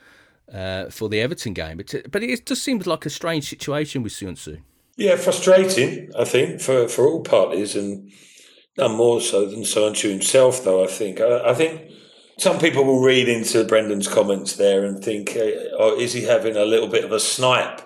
uh, 0.53 0.90
for 0.90 1.09
the 1.09 1.20
Everton 1.20 1.55
game. 1.55 1.79
But 1.79 2.11
but 2.11 2.22
it 2.22 2.44
does 2.44 2.61
seem 2.61 2.79
like 2.85 3.07
a 3.07 3.11
strange 3.11 3.48
situation 3.48 4.03
with 4.03 4.12
Söyüncü. 4.12 4.61
Yeah, 4.96 5.16
frustrating. 5.16 6.11
I 6.18 6.24
think 6.24 6.61
for 6.61 6.88
for 6.88 7.07
all 7.07 7.22
parties, 7.22 7.77
and 7.77 8.12
none 8.77 8.96
more 8.96 9.20
so 9.20 9.46
than 9.46 9.64
Söyüncü 9.64 10.11
himself. 10.11 10.62
Though 10.62 10.85
I 10.85 10.88
think 10.88 11.20
I, 11.20 11.51
I 11.51 11.55
think 11.55 11.90
some 12.38 12.59
people 12.59 12.85
will 12.85 13.03
read 13.03 13.29
into 13.29 13.64
Brendan's 13.64 14.09
comments 14.09 14.57
there 14.57 14.85
and 14.85 15.03
think, 15.03 15.37
oh, 15.79 15.99
is 15.99 16.12
he 16.12 16.25
having 16.25 16.57
a 16.57 16.64
little 16.64 16.88
bit 16.88 17.05
of 17.05 17.12
a 17.12 17.20
snipe 17.20 17.81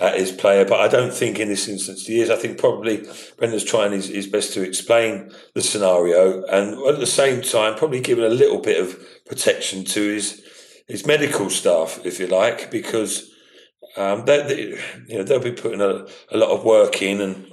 at 0.00 0.18
his 0.18 0.32
player? 0.32 0.64
But 0.64 0.80
I 0.80 0.88
don't 0.88 1.12
think 1.12 1.38
in 1.38 1.48
this 1.48 1.68
instance 1.68 2.06
he 2.06 2.20
is. 2.20 2.28
I 2.28 2.36
think 2.36 2.58
probably 2.58 3.06
Brendan's 3.38 3.64
trying 3.64 3.92
his, 3.92 4.08
his 4.08 4.26
best 4.26 4.54
to 4.54 4.62
explain 4.62 5.30
the 5.54 5.62
scenario 5.62 6.42
and 6.44 6.76
at 6.88 6.98
the 6.98 7.06
same 7.06 7.42
time 7.42 7.76
probably 7.76 8.00
giving 8.00 8.24
a 8.24 8.28
little 8.28 8.58
bit 8.58 8.80
of 8.80 8.98
protection 9.26 9.84
to 9.84 10.00
his 10.00 10.42
his 10.88 11.06
medical 11.06 11.48
staff, 11.48 12.00
if 12.04 12.20
you 12.20 12.26
like, 12.26 12.70
because 12.70 13.30
um, 13.96 14.24
they, 14.24 14.42
they, 14.42 14.60
you 15.08 15.18
know 15.18 15.22
they'll 15.22 15.40
be 15.40 15.52
putting 15.52 15.80
a, 15.80 16.06
a 16.30 16.36
lot 16.36 16.50
of 16.50 16.64
work 16.64 17.00
in, 17.00 17.20
and 17.20 17.52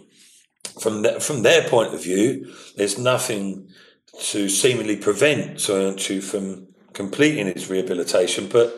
from 0.82 1.04
the, 1.04 1.20
from 1.20 1.44
their 1.44 1.68
point 1.70 1.94
of 1.94 2.04
view, 2.04 2.54
there's 2.76 2.98
nothing 2.98 3.70
to 4.32 4.50
seemingly 4.50 4.96
prevent 4.96 5.58
Söyüncü 5.58 6.22
from 6.22 6.68
completing 6.94 7.48
his 7.48 7.70
rehabilitation. 7.70 8.48
But 8.48 8.76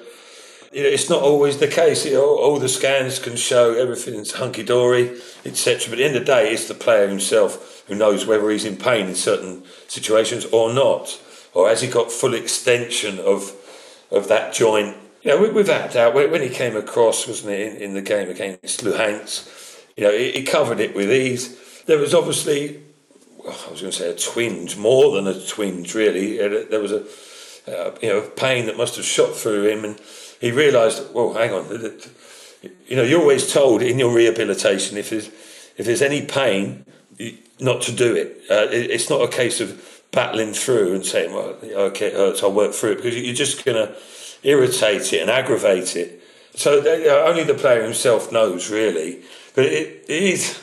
it's 0.72 1.10
not 1.10 1.22
always 1.22 1.58
the 1.58 1.68
case. 1.68 2.06
You 2.06 2.14
know, 2.14 2.38
all 2.38 2.60
the 2.60 2.70
scans 2.70 3.20
can 3.20 3.36
show 3.36 3.74
everything's 3.74 4.34
hunky 4.34 4.64
dory, 4.64 5.20
etc. 5.46 5.90
But 5.90 5.94
at 5.94 5.98
the 5.98 6.06
end 6.06 6.16
of 6.16 6.26
the 6.26 6.34
day, 6.34 6.52
it's 6.52 6.68
the 6.68 6.74
player 6.74 7.08
himself 7.08 7.84
who 7.88 7.96
knows 7.96 8.26
whether 8.26 8.50
he's 8.50 8.66
in 8.66 8.78
pain 8.78 9.08
in 9.08 9.16
certain 9.16 9.64
situations 9.88 10.46
or 10.46 10.74
not, 10.74 11.20
or 11.54 11.68
has 11.68 11.82
he 11.82 11.88
got 11.88 12.12
full 12.12 12.34
extension 12.34 13.20
of 13.20 13.54
of 14.12 14.28
that 14.28 14.54
joint. 14.54 14.98
You 15.24 15.32
know, 15.32 15.54
without 15.54 15.94
doubt, 15.94 16.16
when 16.16 16.42
he 16.42 16.50
came 16.50 16.76
across, 16.76 17.28
wasn't 17.28 17.54
it, 17.54 17.76
in, 17.76 17.82
in 17.82 17.94
the 17.94 18.02
game 18.02 18.30
against 18.30 18.84
Luhansk, 18.84 19.48
you 19.96 20.04
know, 20.04 20.12
he, 20.12 20.32
he 20.32 20.44
covered 20.44 20.80
it 20.80 20.96
with 20.96 21.12
ease. 21.12 21.84
There 21.86 22.00
was 22.00 22.14
obviously 22.14 22.82
I 23.48 23.72
was 23.72 23.82
going 23.82 23.92
to 23.92 23.98
say 23.98 24.10
a 24.12 24.16
twinge, 24.16 24.78
more 24.78 25.16
than 25.16 25.28
a 25.28 25.40
twinge, 25.46 25.96
really. 25.96 26.38
There 26.38 26.80
was 26.80 26.92
a 26.92 27.04
uh, 27.68 27.96
you 28.02 28.10
know 28.10 28.22
pain 28.22 28.66
that 28.66 28.78
must 28.78 28.96
have 28.96 29.06
shot 29.06 29.36
through 29.36 29.68
him, 29.68 29.86
and 29.86 30.00
he 30.40 30.52
realised, 30.52 31.14
well, 31.14 31.34
hang 31.34 31.54
on, 31.54 32.00
you 32.88 32.96
know, 32.96 33.04
you're 33.04 33.22
always 33.22 33.52
told 33.52 33.82
in 33.82 34.00
your 34.00 34.14
rehabilitation 34.14 34.98
if 34.98 35.10
there's 35.10 35.28
if 35.78 35.86
there's 35.86 36.02
any 36.02 36.26
pain, 36.26 36.86
not 37.60 37.82
to 37.84 37.92
do 37.92 38.16
it. 38.16 38.42
Uh, 38.50 38.68
it's 38.72 39.10
not 39.10 39.22
a 39.22 39.28
case 39.28 39.60
of 39.62 40.02
battling 40.12 40.54
through 40.54 40.94
and 40.94 41.06
saying, 41.06 41.34
well, 41.34 41.58
okay, 41.64 42.08
it 42.08 42.14
hurts, 42.14 42.44
I'll 42.44 42.52
work 42.52 42.74
through 42.74 42.92
it, 42.92 42.96
because 42.98 43.16
you're 43.18 43.34
just 43.34 43.64
going 43.64 43.88
to 43.88 43.96
irritate 44.44 45.14
it 45.14 45.22
and 45.22 45.30
aggravate 45.30 45.96
it. 45.96 46.22
So 46.54 46.84
only 47.26 47.44
the 47.44 47.54
player 47.54 47.84
himself 47.84 48.32
knows, 48.32 48.70
really. 48.70 49.22
But 49.56 49.66
it, 49.66 50.06
it 50.10 50.24
is 50.24 50.60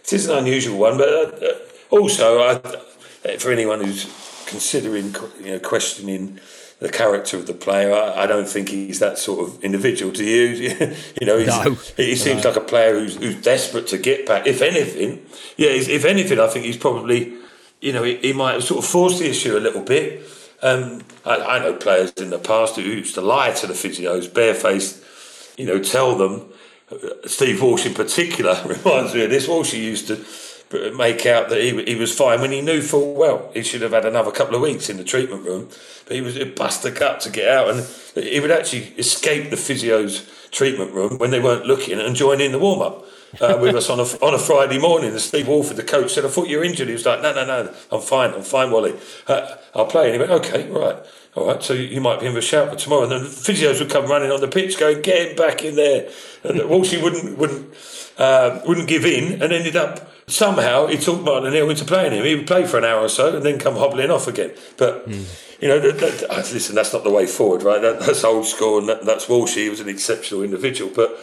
it 0.00 0.12
is 0.12 0.28
an 0.28 0.38
unusual 0.38 0.78
one, 0.78 0.98
but. 0.98 1.42
Uh, 1.42 1.54
also, 1.90 2.42
I, 2.42 3.36
for 3.38 3.50
anyone 3.50 3.82
who's 3.82 4.04
considering, 4.46 5.14
you 5.40 5.52
know, 5.52 5.58
questioning 5.58 6.40
the 6.78 6.88
character 6.90 7.36
of 7.36 7.46
the 7.46 7.54
player, 7.54 7.92
I, 7.92 8.24
I, 8.24 8.26
don't 8.26 8.48
think 8.48 8.68
he's 8.68 8.98
that 8.98 9.18
sort 9.18 9.48
of 9.48 9.64
individual. 9.64 10.12
To 10.12 10.24
you? 10.24 10.94
you 11.20 11.26
know, 11.26 11.42
no, 11.42 11.74
he 11.96 12.16
seems 12.16 12.44
no. 12.44 12.50
like 12.50 12.58
a 12.58 12.64
player 12.64 12.94
who's, 12.94 13.16
who's 13.16 13.40
desperate 13.40 13.86
to 13.88 13.98
get 13.98 14.26
back. 14.26 14.46
If 14.46 14.62
anything, 14.62 15.24
yeah, 15.56 15.70
if 15.70 16.04
anything, 16.04 16.38
I 16.38 16.48
think 16.48 16.66
he's 16.66 16.76
probably, 16.76 17.34
you 17.80 17.92
know, 17.92 18.02
he, 18.02 18.16
he 18.16 18.32
might 18.32 18.52
have 18.54 18.64
sort 18.64 18.84
of 18.84 18.90
forced 18.90 19.20
the 19.20 19.30
issue 19.30 19.56
a 19.56 19.60
little 19.60 19.82
bit. 19.82 20.22
Um, 20.62 21.02
I, 21.24 21.36
I, 21.36 21.58
know 21.58 21.74
players 21.74 22.12
in 22.12 22.30
the 22.30 22.38
past 22.38 22.76
who 22.76 22.82
used 22.82 23.14
to 23.14 23.20
lie 23.20 23.52
to 23.52 23.66
the 23.66 23.74
physios, 23.74 24.32
barefaced, 24.32 25.02
you 25.58 25.66
know, 25.66 25.82
tell 25.82 26.16
them. 26.16 26.52
Steve 27.24 27.60
Walsh 27.62 27.84
in 27.84 27.94
particular 27.94 28.62
reminds 28.64 29.12
me 29.12 29.24
of 29.24 29.30
this. 29.30 29.48
Walsh 29.48 29.74
used 29.74 30.06
to 30.06 30.24
make 30.72 31.26
out 31.26 31.48
that 31.48 31.60
he, 31.60 31.84
he 31.84 31.94
was 31.94 32.12
fine 32.16 32.40
when 32.40 32.50
he 32.50 32.60
knew 32.60 32.82
full 32.82 33.14
well 33.14 33.50
he 33.54 33.62
should 33.62 33.82
have 33.82 33.92
had 33.92 34.04
another 34.04 34.32
couple 34.32 34.56
of 34.56 34.60
weeks 34.62 34.88
in 34.90 34.96
the 34.96 35.04
treatment 35.04 35.44
room. 35.44 35.68
But 36.06 36.16
he 36.16 36.20
was 36.20 36.38
bust 36.56 36.82
the 36.82 36.90
gut 36.90 37.20
to 37.20 37.30
get 37.30 37.48
out, 37.48 37.70
and 37.70 37.86
he 38.14 38.40
would 38.40 38.50
actually 38.50 38.94
escape 38.98 39.50
the 39.50 39.56
physio's 39.56 40.28
treatment 40.50 40.92
room 40.92 41.18
when 41.18 41.30
they 41.30 41.40
weren't 41.40 41.66
looking 41.66 42.00
and 42.00 42.16
join 42.16 42.40
in 42.40 42.52
the 42.52 42.58
warm 42.58 42.80
up. 42.80 43.04
uh, 43.40 43.58
with 43.60 43.74
us 43.74 43.90
on 43.90 44.00
a, 44.00 44.04
on 44.24 44.34
a 44.34 44.38
Friday 44.38 44.78
morning. 44.78 45.10
And 45.10 45.20
Steve 45.20 45.48
Walford, 45.48 45.76
the 45.76 45.82
coach, 45.82 46.12
said, 46.12 46.24
I 46.24 46.28
thought 46.28 46.48
you 46.48 46.58
were 46.58 46.64
injured. 46.64 46.88
He 46.88 46.92
was 46.94 47.06
like, 47.06 47.22
no, 47.22 47.34
no, 47.34 47.44
no, 47.44 47.74
I'm 47.90 48.00
fine. 48.00 48.32
I'm 48.32 48.42
fine, 48.42 48.70
Wally. 48.70 48.94
Uh, 49.26 49.56
I'll 49.74 49.86
play. 49.86 50.12
And 50.12 50.14
he 50.14 50.18
went, 50.18 50.44
okay, 50.44 50.70
right. 50.70 50.96
All 51.36 51.48
right, 51.48 51.62
so 51.62 51.74
you 51.74 52.00
might 52.00 52.18
be 52.18 52.26
in 52.26 52.32
for 52.32 52.38
a 52.38 52.42
shout 52.42 52.70
for 52.70 52.76
tomorrow. 52.76 53.02
And 53.02 53.12
then 53.12 53.22
the 53.22 53.28
physios 53.28 53.78
would 53.78 53.90
come 53.90 54.06
running 54.06 54.30
on 54.30 54.40
the 54.40 54.48
pitch 54.48 54.78
going, 54.78 55.02
get 55.02 55.30
him 55.30 55.36
back 55.36 55.62
in 55.62 55.76
there. 55.76 56.08
And 56.42 56.60
Walshy 56.60 57.00
wouldn't, 57.02 57.36
wouldn't, 57.36 57.74
uh, 58.16 58.60
wouldn't 58.66 58.88
give 58.88 59.04
in 59.04 59.42
and 59.42 59.52
ended 59.52 59.76
up 59.76 60.10
somehow 60.26 60.86
he 60.86 60.96
talked 60.96 61.22
Martin 61.22 61.48
O'Neill 61.48 61.68
into 61.68 61.84
playing 61.84 62.12
him. 62.12 62.24
He 62.24 62.34
would 62.34 62.46
play 62.46 62.66
for 62.66 62.78
an 62.78 62.84
hour 62.84 63.02
or 63.02 63.10
so 63.10 63.36
and 63.36 63.44
then 63.44 63.58
come 63.58 63.74
hobbling 63.74 64.10
off 64.10 64.26
again. 64.26 64.52
But 64.78 65.06
mm. 65.08 65.60
you 65.60 65.68
know, 65.68 65.78
that, 65.78 65.98
that, 65.98 66.30
uh, 66.30 66.36
listen, 66.36 66.74
that's 66.74 66.94
not 66.94 67.04
the 67.04 67.10
way 67.10 67.26
forward, 67.26 67.62
right? 67.62 67.82
That, 67.82 68.00
that's 68.00 68.24
old 68.24 68.46
school, 68.46 68.78
and 68.78 69.06
that's 69.06 69.26
Walshy. 69.26 69.64
He 69.64 69.68
was 69.68 69.80
an 69.80 69.88
exceptional 69.90 70.42
individual, 70.42 70.90
but 70.94 71.18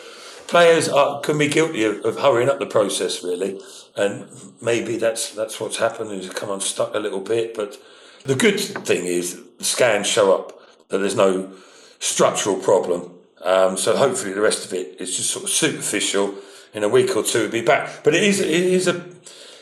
players 0.47 0.89
are, 0.89 1.21
can 1.21 1.38
be 1.38 1.47
guilty 1.47 1.84
of, 1.86 2.06
of, 2.06 2.19
hurrying 2.19 2.49
up 2.49 2.60
the 2.60 2.65
process, 2.65 3.23
really, 3.23 3.60
and 3.95 4.28
maybe 4.62 4.97
that's 4.97 5.32
that's 5.32 5.60
what's 5.60 5.78
happened. 5.78 6.12
He's 6.12 6.30
come 6.30 6.52
unstuck 6.52 6.93
a 6.95 6.99
little 6.99 7.19
bit, 7.19 7.56
but 7.56 7.78
the 8.26 8.36
good 8.36 8.60
thing 8.60 9.06
is 9.06 9.42
the 9.58 9.64
scans 9.64 10.08
show 10.08 10.34
up 10.34 10.60
that 10.90 11.00
there's 11.00 11.16
no 11.16 11.54
structural 12.00 12.56
problem. 12.56 13.12
Um, 13.42 13.78
so 13.78 13.96
hopefully 13.96 14.34
the 14.34 14.42
rest 14.42 14.66
of 14.66 14.74
it 14.74 15.02
is 15.02 15.18
just 15.18 15.30
sort 15.30 15.44
of 15.44 15.50
superficial 15.50 16.36
in 16.74 16.84
a 16.84 16.90
week 16.90 17.16
or 17.16 17.24
two 17.24 17.42
he'll 17.42 17.52
be 17.52 17.62
back. 17.62 18.04
But 18.04 18.16
it 18.16 18.24
is 18.24 18.40
it 18.40 18.50
is 18.50 18.88
a, 18.88 19.06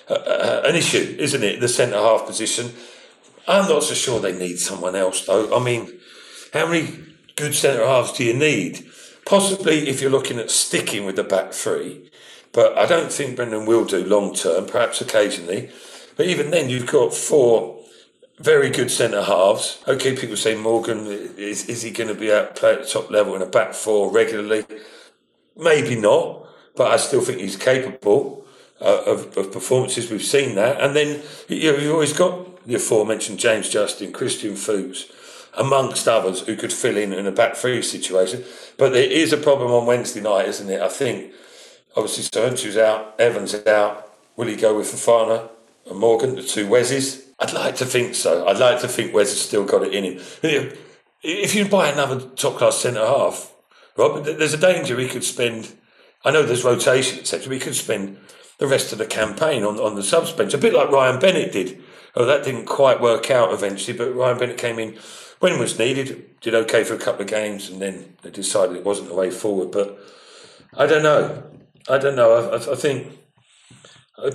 a 0.10 0.70
an 0.70 0.76
issue, 0.76 1.16
isn't 1.18 1.44
it? 1.44 1.60
The 1.60 1.68
centre 1.68 1.98
half 1.98 2.26
position. 2.26 2.72
I'm 3.48 3.68
not 3.68 3.84
so 3.84 3.96
sure 3.96 4.20
they 4.20 4.38
need 4.38 4.60
someone 4.60 4.96
else 4.96 5.26
though. 5.26 5.56
I 5.56 5.64
mean, 5.64 6.00
how 6.54 6.68
many 6.68 7.00
good 7.36 7.56
centre 7.56 7.86
halves 7.86 8.14
do 8.14 8.24
you 8.24 8.34
need? 8.34 8.86
Possibly 9.26 9.88
if 9.90 10.02
you're 10.02 10.12
looking 10.12 10.40
at 10.40 10.52
sticking 10.52 11.06
with 11.06 11.16
the 11.16 11.24
back 11.24 11.54
three, 11.54 12.12
but 12.54 12.78
I 12.78 12.86
don't 12.86 13.12
think 13.12 13.36
Brendan 13.36 13.66
will 13.66 13.86
do 13.86 14.04
long 14.04 14.36
term. 14.36 14.68
Perhaps 14.68 15.02
occasionally, 15.02 15.72
but 16.16 16.28
even 16.28 16.52
then 16.52 16.70
you've 16.70 16.92
got 16.92 17.14
four 17.14 17.81
very 18.42 18.70
good 18.70 18.92
centre 18.92 19.24
halves. 19.24 19.84
Okay, 19.88 20.16
people 20.16 20.38
say 20.38 20.56
Morgan 20.56 21.08
is 21.38 21.70
is 21.70 21.82
he 21.82 21.92
going 21.92 22.10
to 22.10 22.20
be 22.20 22.32
out 22.32 22.56
play 22.56 22.74
at 22.74 22.84
the 22.84 22.88
top 22.88 23.10
level 23.12 23.36
in 23.36 23.42
a 23.42 23.46
back 23.46 23.74
four 23.74 24.12
regularly? 24.12 24.66
Maybe 25.56 25.96
not 25.96 26.42
but 26.76 26.92
I 26.92 26.98
still 26.98 27.22
think 27.22 27.40
he's 27.40 27.56
capable 27.56 28.46
uh, 28.80 29.04
of, 29.06 29.38
of, 29.38 29.52
performances. 29.52 30.10
We've 30.10 30.24
seen 30.24 30.56
that, 30.56 30.82
and 30.82 30.96
then 30.96 31.22
you 31.48 31.72
know, 31.72 31.78
you've 31.78 31.94
always 31.94 32.14
got 32.14 32.66
the 32.66 32.76
aforementioned 32.76 33.40
James 33.40 33.70
Justin, 33.70 34.12
Christian 34.12 34.56
Fuchs, 34.56 35.12
amongst 35.54 36.08
others 36.08 36.42
who 36.42 36.56
could 36.56 36.74
fill 36.74 36.98
in 36.98 37.14
in 37.14 37.28
a 37.28 37.32
back 37.32 37.56
three 37.56 37.82
situation. 37.82 38.44
But 38.78 38.94
there 38.94 39.10
is 39.10 39.34
a 39.34 39.38
problem 39.38 39.72
on 39.72 39.86
Wednesday 39.86 40.22
night, 40.22 40.48
isn't 40.48 40.70
it? 40.70 40.82
I 40.82 40.88
think 40.88 41.34
obviously 41.96 42.24
Söyüncü's 42.24 42.78
out, 42.78 43.20
Evans 43.20 43.54
out. 43.68 44.08
Will 44.38 44.48
he 44.48 44.56
go 44.56 44.78
with 44.78 44.88
Fofana 44.88 45.50
and 45.90 46.00
Morgan, 46.00 46.36
the 46.36 46.44
two 46.44 46.68
Weses? 46.68 47.31
I'd 47.42 47.54
like 47.54 47.76
to 47.78 47.86
think 47.86 48.16
so. 48.16 48.48
I'd 48.48 48.60
like 48.60 48.82
to 48.82 48.88
think 48.88 49.14
Wes 49.14 49.30
has 49.30 49.42
still 49.42 49.66
got 49.66 49.84
it 49.84 49.94
in 49.94 50.04
him. 50.04 50.72
If 51.24 51.56
you 51.56 51.66
buy 51.66 51.90
another 51.90 52.20
top 52.20 52.58
class 52.58 52.78
centre 52.78 53.06
half, 53.06 53.54
Rob, 53.98 54.24
there's 54.24 54.54
a 54.54 54.58
danger 54.58 54.98
he 55.00 55.08
could 55.08 55.24
spend 55.24 55.76
I 56.24 56.32
know 56.32 56.44
there's 56.44 56.64
rotation, 56.64 57.20
etc. 57.20 57.50
We 57.50 57.60
could 57.60 57.76
spend 57.76 58.18
the 58.60 58.68
rest 58.68 58.92
of 58.92 59.00
the 59.00 59.06
campaign 59.06 59.64
on, 59.64 59.80
on 59.80 59.96
the 59.96 60.04
subs 60.04 60.32
bench, 60.32 60.54
a 60.54 60.58
bit 60.58 60.74
like 60.74 60.92
Ryan 60.92 61.20
Bennett 61.20 61.52
did. 61.52 61.82
Oh, 62.16 62.26
that 62.26 62.44
didn't 62.44 62.66
quite 62.66 63.02
work 63.02 63.32
out 63.32 63.54
eventually, 63.54 63.98
but 63.98 64.14
Ryan 64.14 64.38
Bennett 64.38 64.58
came 64.58 64.78
in 64.78 64.98
when 65.40 65.58
was 65.58 65.80
needed, 65.80 66.40
did 66.42 66.54
okay 66.54 66.84
for 66.84 66.94
a 66.94 67.00
couple 67.00 67.22
of 67.22 67.28
games, 67.28 67.70
and 67.70 67.82
then 67.82 68.16
they 68.22 68.30
decided 68.30 68.76
it 68.76 68.86
wasn't 68.86 69.08
the 69.08 69.16
way 69.16 69.32
forward. 69.32 69.72
But 69.72 69.98
I 70.76 70.86
don't 70.86 71.02
know. 71.02 71.44
I 71.90 71.98
don't 71.98 72.16
know. 72.16 72.36
I, 72.36 72.58
I, 72.58 72.74
I 72.74 72.76
think 72.76 73.18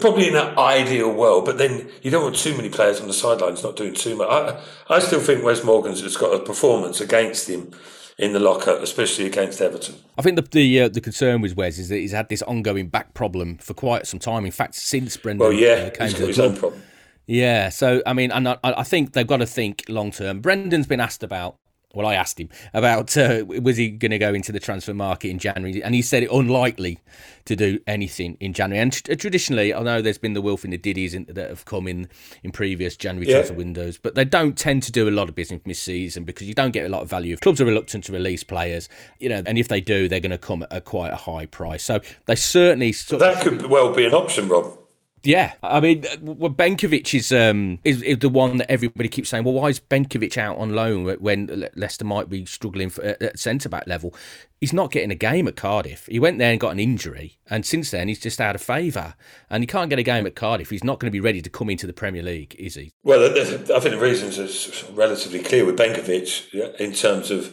probably 0.01 0.29
in 0.29 0.37
an 0.37 0.59
ideal 0.59 1.13
world, 1.13 1.45
but 1.45 1.59
then 1.59 1.89
you 2.03 2.11
don't 2.11 2.23
want 2.23 2.37
too 2.37 2.57
many 2.57 2.69
players 2.69 3.01
on 3.01 3.07
the 3.07 3.13
sidelines 3.15 3.63
not 3.63 3.77
doing 3.77 3.95
too 3.95 4.17
much. 4.17 4.29
I, 4.29 4.61
I 4.89 4.99
still 4.99 5.21
think 5.21 5.45
Wes 5.45 5.63
Morgan's 5.63 6.01
has 6.01 6.17
got 6.17 6.35
a 6.35 6.39
performance 6.39 7.01
against 7.01 7.49
him 7.49 7.73
in 8.19 8.33
the 8.33 8.41
locker, 8.41 8.73
especially 8.81 9.27
against 9.27 9.61
Everton. 9.61 9.97
I 10.19 10.23
think 10.23 10.37
the 10.37 10.43
the, 10.43 10.81
uh, 10.83 10.89
the 10.89 11.01
concern 11.01 11.41
with 11.41 11.57
Wes 11.57 11.79
is 11.79 11.89
that 11.91 11.99
he's 11.99 12.13
had 12.13 12.29
this 12.29 12.43
ongoing 12.43 12.89
back 12.89 13.15
problem 13.15 13.59
for 13.59 13.75
quite 13.75 14.07
some 14.07 14.21
time. 14.21 14.45
In 14.45 14.53
fact, 14.53 14.75
since 14.75 15.17
Brendan 15.17 15.47
well, 15.47 15.53
yeah, 15.53 15.69
uh, 15.69 15.91
came 15.91 16.09
to 16.09 16.21
the 16.21 16.27
his 16.27 16.37
club. 16.37 16.51
own 16.53 16.57
problem. 16.57 16.83
Yeah, 17.27 17.71
so 17.71 18.03
I 18.07 18.13
mean, 18.13 18.31
and 18.31 18.49
I, 18.49 18.57
I 18.63 18.85
think 18.85 19.13
they've 19.13 19.27
got 19.27 19.39
to 19.39 19.47
think 19.47 19.85
long 19.89 20.11
term. 20.11 20.41
Brendan's 20.41 20.87
been 20.87 21.01
asked 21.01 21.23
about 21.23 21.57
well, 21.95 22.07
I 22.07 22.15
asked 22.15 22.39
him 22.39 22.51
about 22.75 23.17
uh, 23.17 23.45
was 23.47 23.79
he 23.79 23.89
going 23.89 24.11
to 24.11 24.19
go 24.19 24.35
into 24.35 24.53
the 24.53 24.61
transfer 24.61 24.93
market 24.93 25.31
in 25.31 25.39
January, 25.39 25.83
and 25.83 25.95
he 25.95 26.03
said 26.03 26.23
it 26.23 26.31
unlikely 26.31 26.99
to 27.47 27.57
do 27.57 27.79
anything 27.87 28.37
in 28.39 28.53
January. 28.53 28.83
And 28.83 28.93
t- 28.93 29.17
traditionally, 29.17 29.73
I 29.73 29.83
know 29.83 30.03
there's 30.03 30.19
been 30.19 30.35
the 30.35 30.43
Wilfred 30.43 30.73
Ndidis 30.73 31.15
in, 31.15 31.25
that 31.31 31.49
have 31.49 31.65
come 31.65 31.89
in 31.89 32.09
in 32.43 32.53
previous 32.53 32.97
January 32.97 33.29
yeah. 33.29 33.37
transfer 33.37 33.55
windows, 33.55 33.99
but 33.99 34.15
they 34.15 34.25
don't 34.25 34.59
tend 34.59 34.83
to 34.83 34.93
do 34.93 35.09
a 35.09 35.11
lot 35.11 35.29
of 35.29 35.35
business 35.35 35.63
mid-season 35.65 36.25
because 36.25 36.47
you 36.47 36.55
don't 36.55 36.73
get 36.73 36.85
a 36.85 36.91
lot 36.91 37.03
of 37.03 37.09
value. 37.09 37.37
Clubs 37.37 37.61
are 37.61 37.67
reluctant 37.67 38.05
to 38.05 38.13
release 38.13 38.45
players, 38.45 38.89
you 39.19 39.29
know, 39.29 39.43
and 39.47 39.57
if 39.57 39.69
they 39.69 39.81
do, 39.81 40.09
they're 40.09 40.21
going 40.21 40.31
to 40.31 40.39
come 40.39 40.67
at 40.71 40.85
quite 40.85 41.13
a 41.13 41.17
high 41.17 41.47
price. 41.47 41.83
So 41.83 42.01
they 42.27 42.37
certainly. 42.37 42.93
that 42.93 43.43
could 43.43 43.67
well 43.67 43.95
be 43.95 44.05
an 44.05 44.13
option, 44.13 44.49
Rob. 44.49 44.86
Yeah, 45.27 45.55
I 45.61 45.81
mean, 45.81 46.05
well, 46.23 46.53
Benkovic 46.53 47.13
is, 47.13 47.33
um, 47.33 47.81
is, 47.83 48.01
is 48.03 48.19
the 48.19 48.29
one 48.29 48.59
that 48.59 48.71
everybody 48.71 49.09
keeps 49.09 49.29
saying. 49.29 49.43
Well, 49.43 49.55
why 49.55 49.69
is 49.69 49.81
Benkovic 49.81 50.39
out 50.39 50.57
on 50.57 50.75
loan 50.75 51.05
when 51.19 51.69
Leicester 51.75 52.05
might 52.05 52.31
be 52.31 52.47
struggling 52.47 52.91
for, 52.91 53.03
at 53.03 53.37
centre 53.39 53.69
back 53.69 53.89
level? 53.89 54.15
He's 54.61 54.73
not 54.73 54.93
getting 54.93 55.11
a 55.11 55.17
game 55.17 55.49
at 55.49 55.57
Cardiff. 55.57 56.07
He 56.07 56.21
went 56.21 56.39
there 56.39 56.53
and 56.53 56.61
got 56.61 56.71
an 56.71 56.79
injury, 56.79 57.39
and 57.51 57.67
since 57.67 57.91
then 57.91 58.07
he's 58.07 58.21
just 58.21 58.41
out 58.41 58.55
of 58.55 58.63
favour. 58.63 59.15
And 59.51 59.65
he 59.65 59.67
can't 59.67 59.91
get 59.91 59.99
a 59.99 60.05
game 60.05 60.27
at 60.27 60.37
Cardiff. 60.37 60.71
He's 60.71 60.85
not 60.85 61.01
going 61.01 61.09
to 61.09 61.13
be 61.13 61.21
ready 61.21 61.43
to 61.43 61.51
come 61.51 61.69
into 61.69 61.89
the 61.89 61.93
Premier 61.93 62.23
League, 62.23 62.55
is 62.57 62.77
he? 62.77 62.93
Well, 63.03 63.25
I 63.25 63.45
think 63.45 63.67
the 63.67 63.99
reasons 63.99 64.39
are 64.39 64.93
relatively 64.93 65.41
clear 65.41 65.67
with 65.67 65.77
Benkovic 65.77 66.79
in 66.79 66.93
terms 66.93 67.33
of 67.33 67.53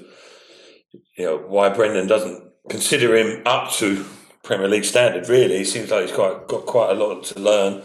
you 1.18 1.26
know 1.26 1.38
why 1.38 1.70
Brendan 1.70 2.08
doesn't 2.08 2.52
consider 2.70 3.16
him 3.16 3.42
up 3.46 3.72
to 3.74 4.06
Premier 4.44 4.68
League 4.68 4.86
standard. 4.86 5.28
Really, 5.30 5.60
he 5.60 5.66
seems 5.66 5.90
like 5.90 6.08
he's 6.08 6.16
quite 6.16 6.48
got 6.48 6.66
quite 6.66 6.92
a 6.92 6.94
lot 6.94 7.24
to 7.26 7.40
learn, 7.40 7.82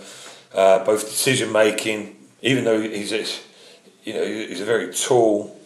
uh, 0.54 0.84
both 0.84 1.08
decision 1.08 1.52
making. 1.52 2.16
Even 2.42 2.64
though 2.64 2.80
he's 2.80 3.12
a, 3.12 3.24
you 4.04 4.12
know 4.12 4.24
he's 4.24 4.60
a 4.60 4.64
very 4.64 4.92
tall 4.92 5.56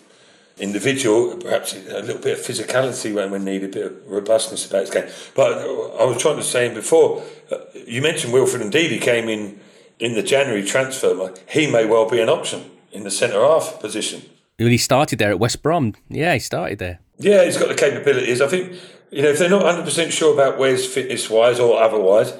individual, 0.58 1.36
perhaps 1.36 1.74
a 1.74 2.00
little 2.00 2.20
bit 2.20 2.38
of 2.38 2.44
physicality 2.44 3.14
when, 3.14 3.30
we 3.30 3.38
need 3.38 3.64
a 3.64 3.68
bit 3.68 3.86
of 3.86 4.06
robustness 4.06 4.68
about 4.68 4.82
his 4.82 4.90
game. 4.90 5.08
But 5.34 5.58
I 5.98 6.04
was 6.04 6.20
trying 6.20 6.36
to 6.36 6.42
say 6.42 6.72
before, 6.72 7.22
uh, 7.50 7.56
you 7.86 8.02
mentioned 8.02 8.32
Wilfred 8.32 8.62
Ndidi 8.62 9.00
came 9.00 9.28
in 9.28 9.60
in 9.98 10.14
the 10.14 10.22
January 10.22 10.64
transfer. 10.64 11.34
He 11.48 11.70
may 11.70 11.86
well 11.86 12.08
be 12.08 12.20
an 12.20 12.28
option 12.28 12.70
in 12.92 13.04
the 13.04 13.10
centre 13.10 13.40
half 13.40 13.80
position. 13.80 14.22
He 14.58 14.78
started 14.78 15.18
there 15.18 15.30
at 15.30 15.38
West 15.38 15.62
Brom. 15.62 15.94
Yeah, 16.08 16.34
he 16.34 16.38
started 16.38 16.78
there. 16.78 17.00
Yeah, 17.18 17.44
he's 17.44 17.56
got 17.56 17.68
the 17.68 17.74
capabilities. 17.74 18.40
I 18.40 18.46
think 18.46 18.74
you 19.12 19.22
know, 19.22 19.28
if 19.28 19.38
they're 19.38 19.50
not 19.50 19.62
100% 19.62 20.10
sure 20.10 20.32
about 20.32 20.58
where's 20.58 20.86
fitness 20.86 21.28
wise 21.28 21.60
or 21.60 21.80
otherwise, 21.80 22.32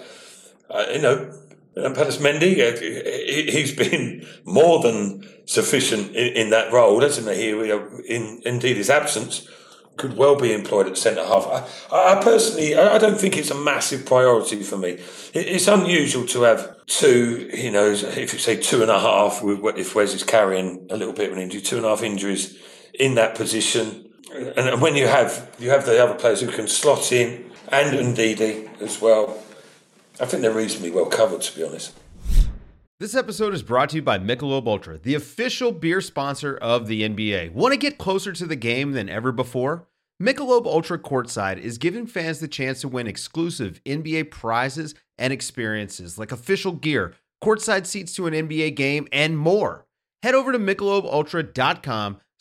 uh, 0.70 0.87
you 0.92 1.00
know, 1.02 1.38
Nampalys 1.76 2.18
Mendy, 2.18 2.61
uh, 2.61 3.52
he's 3.52 3.74
been 3.74 4.26
more 4.44 4.82
than 4.82 5.28
sufficient 5.44 6.16
in, 6.16 6.35
in 6.35 6.50
that 6.50 6.72
role, 6.72 6.98
doesn't 6.98 7.32
he? 7.35 7.50
He, 7.50 8.14
in 8.14 8.42
indeed 8.46 8.78
his 8.78 8.88
absence, 8.88 9.46
could 9.98 10.16
well 10.16 10.35
be 10.35 10.52
employed 10.52 10.87
at 10.87 10.96
centre 10.96 11.24
half. 11.24 11.46
I, 11.92 12.14
I, 12.14 12.22
personally, 12.22 12.74
I 12.74 12.96
don't 12.96 13.20
think 13.20 13.37
it's 13.37 13.50
a 13.50 13.54
massive 13.54 14.06
priority 14.06 14.62
for 14.62 14.78
me. 14.78 14.98
It's 15.35 15.68
unusual 15.68 16.26
to 16.28 16.42
have 16.42 16.87
two, 16.87 17.50
you 17.52 17.70
know, 17.70 17.90
if 17.90 18.32
you 18.32 18.38
say 18.38 18.56
two 18.56 18.80
and 18.80 18.90
a 18.90 18.98
half, 18.98 19.40
if 19.42 19.94
Wes 19.94 20.14
is 20.14 20.24
carrying 20.24 20.87
a 20.90 20.96
little 20.96 21.14
bit 21.14 21.30
of 21.30 21.37
an 21.37 21.42
injury, 21.42 21.61
two 21.61 21.76
and 21.76 21.85
a 21.85 21.90
half 21.90 22.02
injuries 22.02 22.58
in 22.94 23.14
that 23.16 23.35
position 23.35 24.01
and 24.33 24.81
when 24.81 24.97
you 24.97 25.07
have 25.07 25.55
you 25.59 25.71
have 25.71 25.87
the 25.87 26.03
other 26.03 26.14
players 26.14 26.40
who 26.40 26.49
can 26.49 26.68
slot 26.68 27.12
in 27.12 27.51
and 27.68 28.16
Ndidi 28.16 28.81
as 28.81 29.01
well, 29.01 29.42
I 30.21 30.27
think 30.27 30.42
they're 30.42 30.53
reasonably 30.53 30.90
well 30.90 31.07
covered, 31.07 31.42
to 31.42 31.57
be 31.57 31.64
honest. 31.64 31.95
This 33.01 33.14
episode 33.16 33.53
is 33.53 33.62
brought 33.62 33.90
to 33.90 33.97
you 33.97 34.03
by 34.03 34.18
Michelob 34.18 34.66
Ultra, 34.66 34.99
the 34.99 35.14
official 35.14 35.73
beer 35.73 36.01
sponsor 36.01 36.57
of 36.57 36.87
the 36.87 37.03
NBA. 37.03 37.53
Want 37.53 37.73
to 37.73 37.79
get 37.79 37.99
closer 37.99 38.33
to 38.33 38.47
the 38.47 38.55
game 38.55 38.92
than 38.92 39.09
ever 39.09 39.33
before? 39.33 39.88
Michelob 40.23 40.66
Ultra 40.66 41.01
Courtside 41.01 41.59
is 41.59 41.79
giving 41.79 42.07
fans 42.07 42.38
the 42.38 42.47
chance 42.47 42.81
to 42.83 42.88
win 42.88 43.09
exclusive 43.09 43.81
NBA 43.85 44.31
prizes 44.31 44.95
and 45.18 45.33
experiences 45.33 46.16
like 46.16 46.31
official 46.31 46.73
gear, 46.73 47.14
courtside 47.42 47.87
seats 47.87 48.14
to 48.14 48.29
an 48.29 48.35
NBA 48.35 48.77
game, 48.77 49.09
and 49.11 49.37
more. 49.37 49.85
Head 50.23 50.37
over 50.37 50.53
to 50.53 50.59
michelobultra.com 50.61 52.21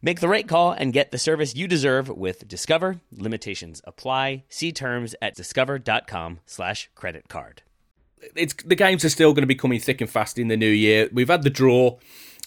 Make 0.00 0.20
the 0.20 0.28
right 0.28 0.46
call 0.46 0.72
and 0.72 0.92
get 0.92 1.10
the 1.10 1.18
service 1.18 1.56
you 1.56 1.66
deserve 1.66 2.08
with 2.08 2.46
Discover. 2.46 3.00
Limitations 3.10 3.80
apply. 3.84 4.44
See 4.48 4.70
terms 4.70 5.16
at 5.20 5.34
discover.com 5.34 6.40
slash 6.46 6.88
credit 6.94 7.28
card. 7.28 7.62
It's 8.36 8.54
the 8.54 8.76
games 8.76 9.04
are 9.04 9.08
still 9.08 9.32
going 9.32 9.42
to 9.42 9.48
be 9.48 9.54
coming 9.54 9.80
thick 9.80 10.00
and 10.00 10.10
fast 10.10 10.38
in 10.38 10.48
the 10.48 10.56
new 10.56 10.70
year. 10.70 11.08
We've 11.12 11.28
had 11.28 11.42
the 11.42 11.50
draw 11.50 11.98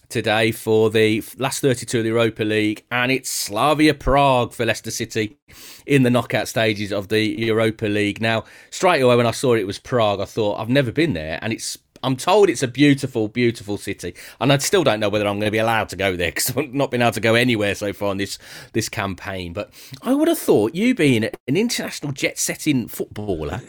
today 0.07 0.51
for 0.51 0.89
the 0.89 1.23
last 1.37 1.61
32 1.61 1.99
of 1.99 2.03
the 2.03 2.09
Europa 2.09 2.43
League, 2.43 2.85
and 2.91 3.11
it's 3.11 3.29
Slavia 3.29 3.93
Prague 3.93 4.53
for 4.53 4.65
Leicester 4.65 4.91
City 4.91 5.37
in 5.85 6.03
the 6.03 6.09
knockout 6.09 6.47
stages 6.47 6.91
of 6.91 7.07
the 7.07 7.21
Europa 7.21 7.85
League. 7.85 8.21
Now, 8.21 8.43
straight 8.69 9.01
away 9.01 9.15
when 9.15 9.25
I 9.25 9.31
saw 9.31 9.53
it 9.53 9.67
was 9.67 9.79
Prague, 9.79 10.19
I 10.19 10.25
thought, 10.25 10.59
I've 10.59 10.69
never 10.69 10.91
been 10.91 11.13
there, 11.13 11.39
and 11.41 11.53
it's 11.53 11.77
I'm 12.03 12.15
told 12.15 12.49
it's 12.49 12.63
a 12.63 12.67
beautiful, 12.67 13.27
beautiful 13.27 13.77
city, 13.77 14.15
and 14.39 14.51
I 14.51 14.57
still 14.57 14.83
don't 14.83 14.99
know 14.99 15.09
whether 15.09 15.27
I'm 15.27 15.39
going 15.39 15.47
to 15.47 15.51
be 15.51 15.57
allowed 15.57 15.89
to 15.89 15.95
go 15.95 16.15
there 16.15 16.31
because 16.31 16.49
I've 16.57 16.73
not 16.73 16.91
been 16.91 17.01
able 17.01 17.11
to 17.13 17.19
go 17.19 17.35
anywhere 17.35 17.75
so 17.75 17.93
far 17.93 18.11
in 18.11 18.17
this 18.17 18.37
this 18.73 18.89
campaign. 18.89 19.53
But 19.53 19.71
I 20.01 20.13
would 20.13 20.27
have 20.27 20.39
thought 20.39 20.75
you 20.75 20.95
being 20.95 21.23
an 21.23 21.57
international 21.57 22.11
jet-setting 22.11 22.87
footballer, 22.87 23.61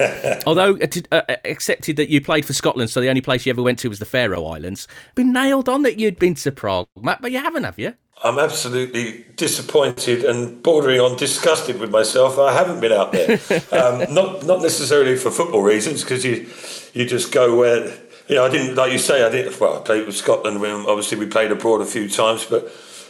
although 0.46 0.76
uh, 0.76 1.22
uh, 1.28 1.36
accepted 1.44 1.96
that 1.96 2.08
you 2.08 2.20
played 2.20 2.44
for 2.44 2.52
Scotland, 2.52 2.90
so 2.90 3.00
the 3.00 3.08
only 3.08 3.20
place 3.20 3.46
you 3.46 3.50
ever 3.50 3.62
went 3.62 3.78
to 3.80 3.88
was 3.88 3.98
the 3.98 4.04
Faroe 4.04 4.46
Islands, 4.46 4.88
been 5.14 5.32
nailed 5.32 5.68
on 5.68 5.82
that 5.82 5.98
you'd 5.98 6.18
been 6.18 6.34
to 6.34 6.52
Prague, 6.52 6.88
Matt, 7.00 7.22
but 7.22 7.32
you 7.32 7.38
haven't, 7.38 7.64
have 7.64 7.78
you? 7.78 7.94
I'm 8.24 8.38
absolutely 8.38 9.24
disappointed 9.36 10.24
and 10.24 10.62
bordering 10.62 11.00
on 11.00 11.16
disgusted 11.16 11.80
with 11.80 11.90
myself. 11.90 12.38
I 12.38 12.52
haven't 12.52 12.80
been 12.80 12.92
out 12.92 13.10
there, 13.12 13.32
um, 13.72 14.14
not 14.14 14.44
not 14.46 14.62
necessarily 14.62 15.16
for 15.16 15.30
football 15.30 15.62
reasons, 15.62 16.02
because 16.02 16.24
you 16.24 16.48
you 16.92 17.04
just 17.04 17.32
go 17.32 17.56
where 17.56 17.92
you 18.32 18.38
know, 18.38 18.46
I 18.46 18.48
didn't 18.48 18.76
like 18.76 18.92
you 18.92 18.98
say. 18.98 19.22
I 19.22 19.28
didn't. 19.28 19.60
Well, 19.60 19.76
I 19.76 19.80
played 19.82 20.06
with 20.06 20.16
Scotland. 20.16 20.58
When 20.62 20.86
obviously 20.86 21.18
we 21.18 21.26
played 21.26 21.52
abroad 21.52 21.82
a 21.82 21.84
few 21.84 22.08
times, 22.08 22.46
but 22.46 22.64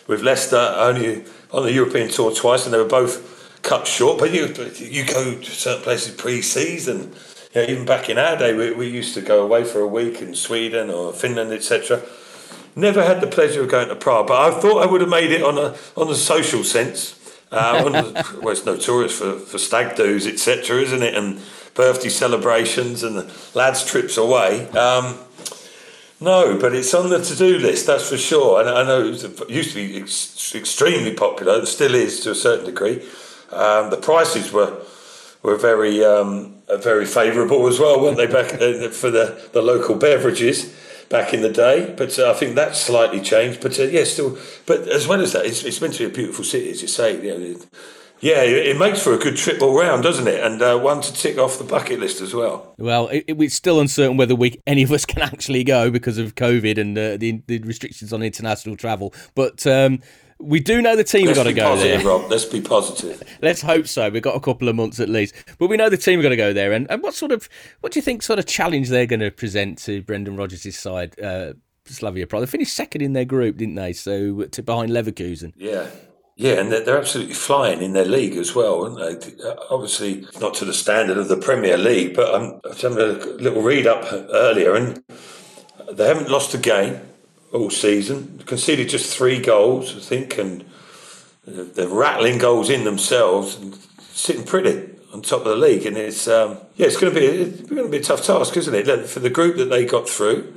with 0.09 0.21
Leicester 0.21 0.75
only 0.77 1.25
on 1.53 1.63
the 1.63 1.73
European 1.73 2.09
tour 2.09 2.35
twice, 2.35 2.65
and 2.65 2.75
they 2.75 2.79
were 2.79 2.85
both 2.85 3.63
cut 3.63 3.87
short. 3.87 4.19
But 4.19 4.33
you 4.33 4.47
you 4.79 5.07
go 5.07 5.37
to 5.37 5.51
certain 5.51 5.85
places 5.85 6.17
pre-season. 6.17 7.13
You 7.55 7.63
know, 7.63 7.69
even 7.69 7.87
back 7.87 8.11
in 8.11 8.19
our 8.19 8.37
day, 8.37 8.53
we, 8.53 8.73
we 8.73 8.89
used 8.89 9.15
to 9.15 9.21
go 9.21 9.45
away 9.45 9.63
for 9.63 9.79
a 9.79 9.87
week 9.87 10.21
in 10.21 10.35
Sweden 10.35 10.91
or 10.91 11.13
Finland, 11.13 11.53
etc. 11.53 12.03
Never 12.75 13.05
had 13.05 13.21
the 13.21 13.29
pleasure 13.29 13.63
of 13.63 13.69
going 13.69 13.91
to 13.91 13.95
Prague, 13.95 14.27
but 14.27 14.41
I 14.41 14.61
thought 14.61 14.83
I 14.83 14.91
would 14.91 15.03
have 15.03 15.11
made 15.11 15.31
it 15.31 15.45
on 15.45 15.57
a 15.57 15.77
on 15.97 16.11
a 16.11 16.17
social 16.17 16.65
sense. 16.65 17.17
Um, 17.53 17.93
well, 18.43 18.49
it's 18.49 18.67
notorious 18.67 19.17
for, 19.17 19.39
for 19.39 19.59
stag 19.59 19.95
do's, 19.95 20.27
etc., 20.27 20.81
isn't 20.81 21.03
it? 21.03 21.15
And 21.15 21.41
birthday 21.75 22.09
celebrations 22.09 23.03
and 23.03 23.17
the 23.17 23.35
lads' 23.55 23.85
trips 23.85 24.17
away. 24.17 24.69
Um, 24.71 25.19
no, 26.21 26.57
but 26.57 26.75
it's 26.75 26.95
on 26.95 27.11
the 27.11 27.21
to-do 27.21 27.59
list, 27.59 27.87
that's 27.87 28.09
for 28.09 28.17
sure. 28.17 28.61
And 28.61 28.69
I 28.69 28.85
know 28.85 29.07
it, 29.07 29.51
used 29.51 29.71
to 29.71 29.75
be 29.75 30.01
ex- 30.01 30.55
extremely 30.55 31.15
popular, 31.15 31.59
and 31.59 31.67
still 31.67 31.95
is 31.95 32.21
to 32.21 32.31
a 32.31 32.35
certain 32.35 32.67
degree. 32.67 33.03
Um, 33.51 33.91
the 33.91 33.99
prices 34.01 34.53
were 34.53 34.83
were 35.43 35.57
very 35.57 36.05
um, 36.05 36.55
very 36.69 37.07
favourable 37.07 37.67
as 37.67 37.81
well, 37.81 38.01
weren't 38.01 38.17
they? 38.17 38.29
Back 38.29 38.55
uh, 38.63 38.89
for 38.91 39.11
the, 39.11 39.51
the 39.53 39.63
local 39.63 39.97
beverages 39.97 40.73
back 41.09 41.35
in 41.35 41.43
the 41.43 41.51
day, 41.51 41.93
but 41.97 42.17
uh, 42.19 42.31
I 42.31 42.35
think 42.35 42.55
that's 42.55 42.81
slightly 42.81 43.21
changed. 43.21 43.61
But 43.61 43.79
uh, 43.79 43.85
yeah, 43.85 44.05
still. 44.05 44.39
But 44.67 44.89
as 44.89 45.09
well 45.09 45.21
as 45.21 45.33
that, 45.33 45.45
it's, 45.45 45.65
it's 45.65 45.81
meant 45.81 45.95
to 45.95 46.07
be 46.07 46.13
a 46.13 46.15
beautiful 46.15 46.45
city, 46.45 46.71
as 46.71 46.83
you 46.83 46.89
say. 46.89 47.21
You 47.21 47.39
know, 47.39 47.61
yeah, 48.23 48.43
it 48.43 48.79
makes 48.79 49.03
for 49.03 49.13
a 49.15 49.19
good 49.19 49.37
trip 49.37 49.61
all 49.61 49.77
round, 49.77 50.05
doesn't 50.05 50.29
it? 50.29 50.43
And 50.45 50.63
uh, 50.63 50.79
one 50.79 51.01
to 51.01 51.13
tick 51.13 51.39
off 51.39 51.59
the 51.59 51.65
bucket 51.65 51.99
list 51.99 52.21
as 52.21 52.33
well. 52.33 52.73
Well, 52.79 53.09
it, 53.09 53.25
it's 53.27 53.57
still 53.57 53.81
uncertain 53.81 54.17
whether 54.17 54.37
we 54.37 54.61
any 54.65 54.85
of 54.85 54.93
us 54.93 55.05
can 55.05 55.23
actually 55.23 55.65
go 55.65 55.91
because 55.91 56.19
of 56.19 56.37
COVID 56.37 56.79
and 56.79 56.97
uh, 56.97 57.17
the, 57.17 57.43
the, 57.49 57.59
restrictions 57.59 58.13
on 58.13 58.23
international 58.23 58.77
travel. 58.77 59.13
But 59.35 59.67
um, 59.67 60.03
we 60.39 60.61
do 60.61 60.81
know 60.81 60.95
the 60.95 61.03
team 61.03 61.27
have 61.27 61.35
got 61.35 61.45
to 61.45 61.53
go 61.53 61.71
positive, 61.71 62.03
there. 62.03 62.09
Rob. 62.09 62.31
Let's 62.31 62.45
be 62.45 62.61
positive. 62.61 63.23
Let's 63.43 63.61
hope 63.61 63.89
so. 63.89 64.09
We've 64.09 64.23
got 64.23 64.37
a 64.37 64.41
couple 64.41 64.69
of 64.69 64.77
months 64.77 65.01
at 65.01 65.09
least, 65.09 65.35
but 65.59 65.67
we 65.67 65.77
know 65.77 65.89
the 65.89 65.97
team 65.97 66.21
have 66.21 66.23
got 66.23 66.29
to 66.29 66.37
go 66.37 66.53
there. 66.53 66.71
And, 66.71 66.89
and 66.93 67.03
what 67.03 67.15
sort 67.15 67.33
of 67.33 67.49
what 67.81 67.93
do 67.93 67.99
you 67.99 68.03
think 68.03 68.23
sort 68.23 68.39
of 68.39 68.47
challenge 68.47 68.89
they're 68.89 69.07
going 69.07 69.19
to 69.21 69.33
present 69.33 69.79
to 69.79 70.01
Brendan 70.01 70.37
Rodgers' 70.37 70.79
side? 70.79 71.21
Uh, 71.21 71.55
Slavia 71.87 72.29
Prague. 72.29 72.43
They 72.43 72.47
finished 72.47 72.75
second 72.75 73.03
in 73.03 73.13
their 73.15 73.25
group, 73.25 73.57
didn't 73.57 73.75
they? 73.75 73.93
So 73.93 74.45
to 74.45 74.63
behind 74.63 74.91
Leverkusen. 74.91 75.53
Yeah, 75.57 75.89
yeah, 76.37 76.55
and 76.55 76.73
they're, 76.73 76.99
absolutely 76.99 77.35
flying 77.35 77.83
in 77.83 77.93
their 77.93 78.07
league 78.07 78.37
as 78.37 78.55
well, 78.55 78.85
aren't 78.85 79.21
they? 79.21 79.45
Uh, 79.45 79.55
obviously, 79.71 80.27
not 80.41 80.55
to 80.55 80.65
the 80.65 80.73
standard 80.73 81.19
of 81.19 81.29
the 81.29 81.37
Premier 81.37 81.77
League, 81.77 82.15
but 82.15 82.35
I'm, 82.35 82.61
I 82.65 82.69
was 82.69 82.81
having 82.81 82.99
a 82.99 83.13
little 83.37 83.63
read 83.63 83.87
up 83.87 84.11
earlier, 84.13 84.75
and 84.75 85.03
they 85.93 86.07
haven't 86.07 86.31
lost 86.31 86.55
a 86.55 86.59
game 86.59 87.01
all 87.53 87.71
season. 87.71 88.43
Conceded 88.47 88.89
just 88.89 89.15
three 89.15 89.41
goals, 89.41 89.95
I 89.95 90.01
think, 90.01 90.39
and 90.39 90.65
they're 91.47 91.89
rattling 91.89 92.39
goals 92.39 92.71
in 92.71 92.85
themselves 92.85 93.57
and 93.57 93.75
sitting 93.99 94.45
pretty 94.45 94.91
on 95.13 95.21
top 95.21 95.41
of 95.41 95.49
the 95.49 95.57
league. 95.57 95.85
And 95.85 95.97
it's 95.99 96.27
um, 96.29 96.59
yeah, 96.77 96.87
it's 96.87 96.97
going 96.97 97.13
to 97.13 97.21
be 97.21 97.27
it's 97.27 97.69
going 97.69 97.85
to 97.85 97.91
be 97.91 97.99
a 97.99 98.03
tough 98.03 98.25
task, 98.25 98.57
isn't 98.57 98.75
it? 98.75 99.07
For 99.07 99.21
the 99.21 99.31
group 99.31 99.57
that 99.57 99.67
they 99.67 99.85
got 99.85 100.09
through, 100.09 100.55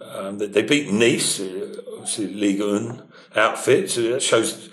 um, 0.00 0.38
they 0.38 0.62
beat 0.62 0.90
Nice, 0.90 1.40
uh, 1.40 1.82
obviously 1.92 2.34
Ligue 2.34 2.60
1 2.60 3.02
outfit, 3.36 3.90
so 3.90 4.02
that 4.02 4.22
shows 4.22 4.68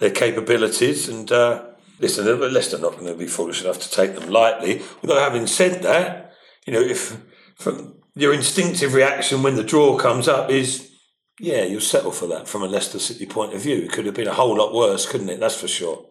their 0.00 0.10
capabilities. 0.10 1.08
And 1.08 1.30
uh, 1.30 1.64
listen, 2.00 2.26
Leicester 2.52 2.76
are 2.76 2.80
not 2.80 2.98
going 2.98 3.06
to 3.06 3.14
be 3.14 3.26
foolish 3.26 3.62
enough 3.62 3.78
to 3.78 3.90
take 3.90 4.16
them 4.16 4.28
lightly. 4.28 4.82
Although, 5.02 5.20
having 5.20 5.46
said 5.46 5.82
that, 5.82 6.32
you 6.66 6.72
know, 6.72 6.80
if 6.80 7.16
your 8.14 8.34
instinctive 8.34 8.94
reaction 8.94 9.42
when 9.42 9.54
the 9.54 9.62
draw 9.62 9.96
comes 9.96 10.26
up 10.26 10.50
is, 10.50 10.90
yeah, 11.38 11.62
you'll 11.62 11.80
settle 11.80 12.12
for 12.12 12.26
that 12.26 12.48
from 12.48 12.62
a 12.62 12.66
Leicester 12.66 12.98
City 12.98 13.26
point 13.26 13.54
of 13.54 13.62
view. 13.62 13.76
It 13.76 13.92
could 13.92 14.06
have 14.06 14.14
been 14.14 14.28
a 14.28 14.34
whole 14.34 14.56
lot 14.56 14.74
worse, 14.74 15.10
couldn't 15.10 15.30
it? 15.30 15.40
That's 15.40 15.60
for 15.60 15.68
sure. 15.68 16.06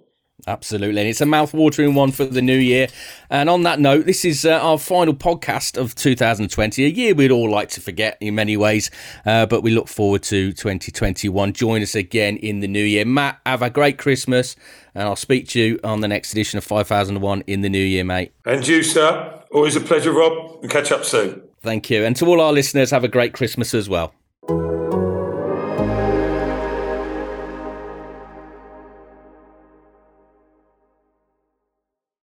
Absolutely. 0.48 1.02
And 1.02 1.10
it's 1.10 1.22
a 1.22 1.26
mouth-watering 1.26 1.96
one 1.96 2.12
for 2.12 2.26
the 2.26 2.42
new 2.42 2.58
year. 2.58 2.88
And 3.30 3.50
on 3.50 3.64
that 3.64 3.80
note, 3.80 4.06
this 4.06 4.26
is 4.26 4.46
uh, 4.46 4.60
our 4.60 4.78
final 4.78 5.14
podcast 5.14 5.78
of 5.78 5.96
2020, 5.96 6.86
a 6.86 6.88
year 6.88 7.14
we'd 7.14 7.32
all 7.32 7.50
like 7.50 7.70
to 7.70 7.82
forget 7.82 8.18
in 8.20 8.36
many 8.36 8.58
ways, 8.58 8.90
uh, 9.26 9.46
but 9.46 9.62
we 9.62 9.72
look 9.72 9.88
forward 9.88 10.24
to 10.24 10.52
2021. 10.54 11.54
Join 11.54 11.82
us 11.82 11.96
again 11.96 12.38
in 12.38 12.62
the 12.62 12.68
new 12.68 12.84
year. 12.84 13.06
Matt, 13.06 13.40
have 13.46 13.62
a 13.62 13.70
great 13.70 13.98
Christmas, 13.98 14.56
and 14.96 15.04
I'll 15.04 15.16
speak 15.16 15.48
to 15.50 15.60
you 15.60 15.80
on 15.84 16.02
the 16.02 16.08
next 16.08 16.32
edition 16.32 16.58
of 16.58 16.64
5001 16.64 17.44
in 17.48 17.62
the 17.62 17.70
new 17.70 17.84
year, 17.84 18.04
mate. 18.04 18.34
And 18.46 18.68
you, 18.68 18.84
sir. 18.84 19.44
Always 19.52 19.76
a 19.76 19.82
pleasure, 19.82 20.12
Rob, 20.12 20.62
and 20.62 20.72
catch 20.72 20.92
up 20.92 21.04
soon. 21.04 21.42
Thank 21.62 21.90
you. 21.90 22.04
And 22.04 22.16
to 22.18 22.26
all 22.26 22.40
our 22.40 22.54
listeners, 22.54 22.92
have 22.92 23.04
a 23.04 23.08
great 23.08 23.34
Christmas 23.34 23.74
as 23.74 23.90
well. 23.90 24.14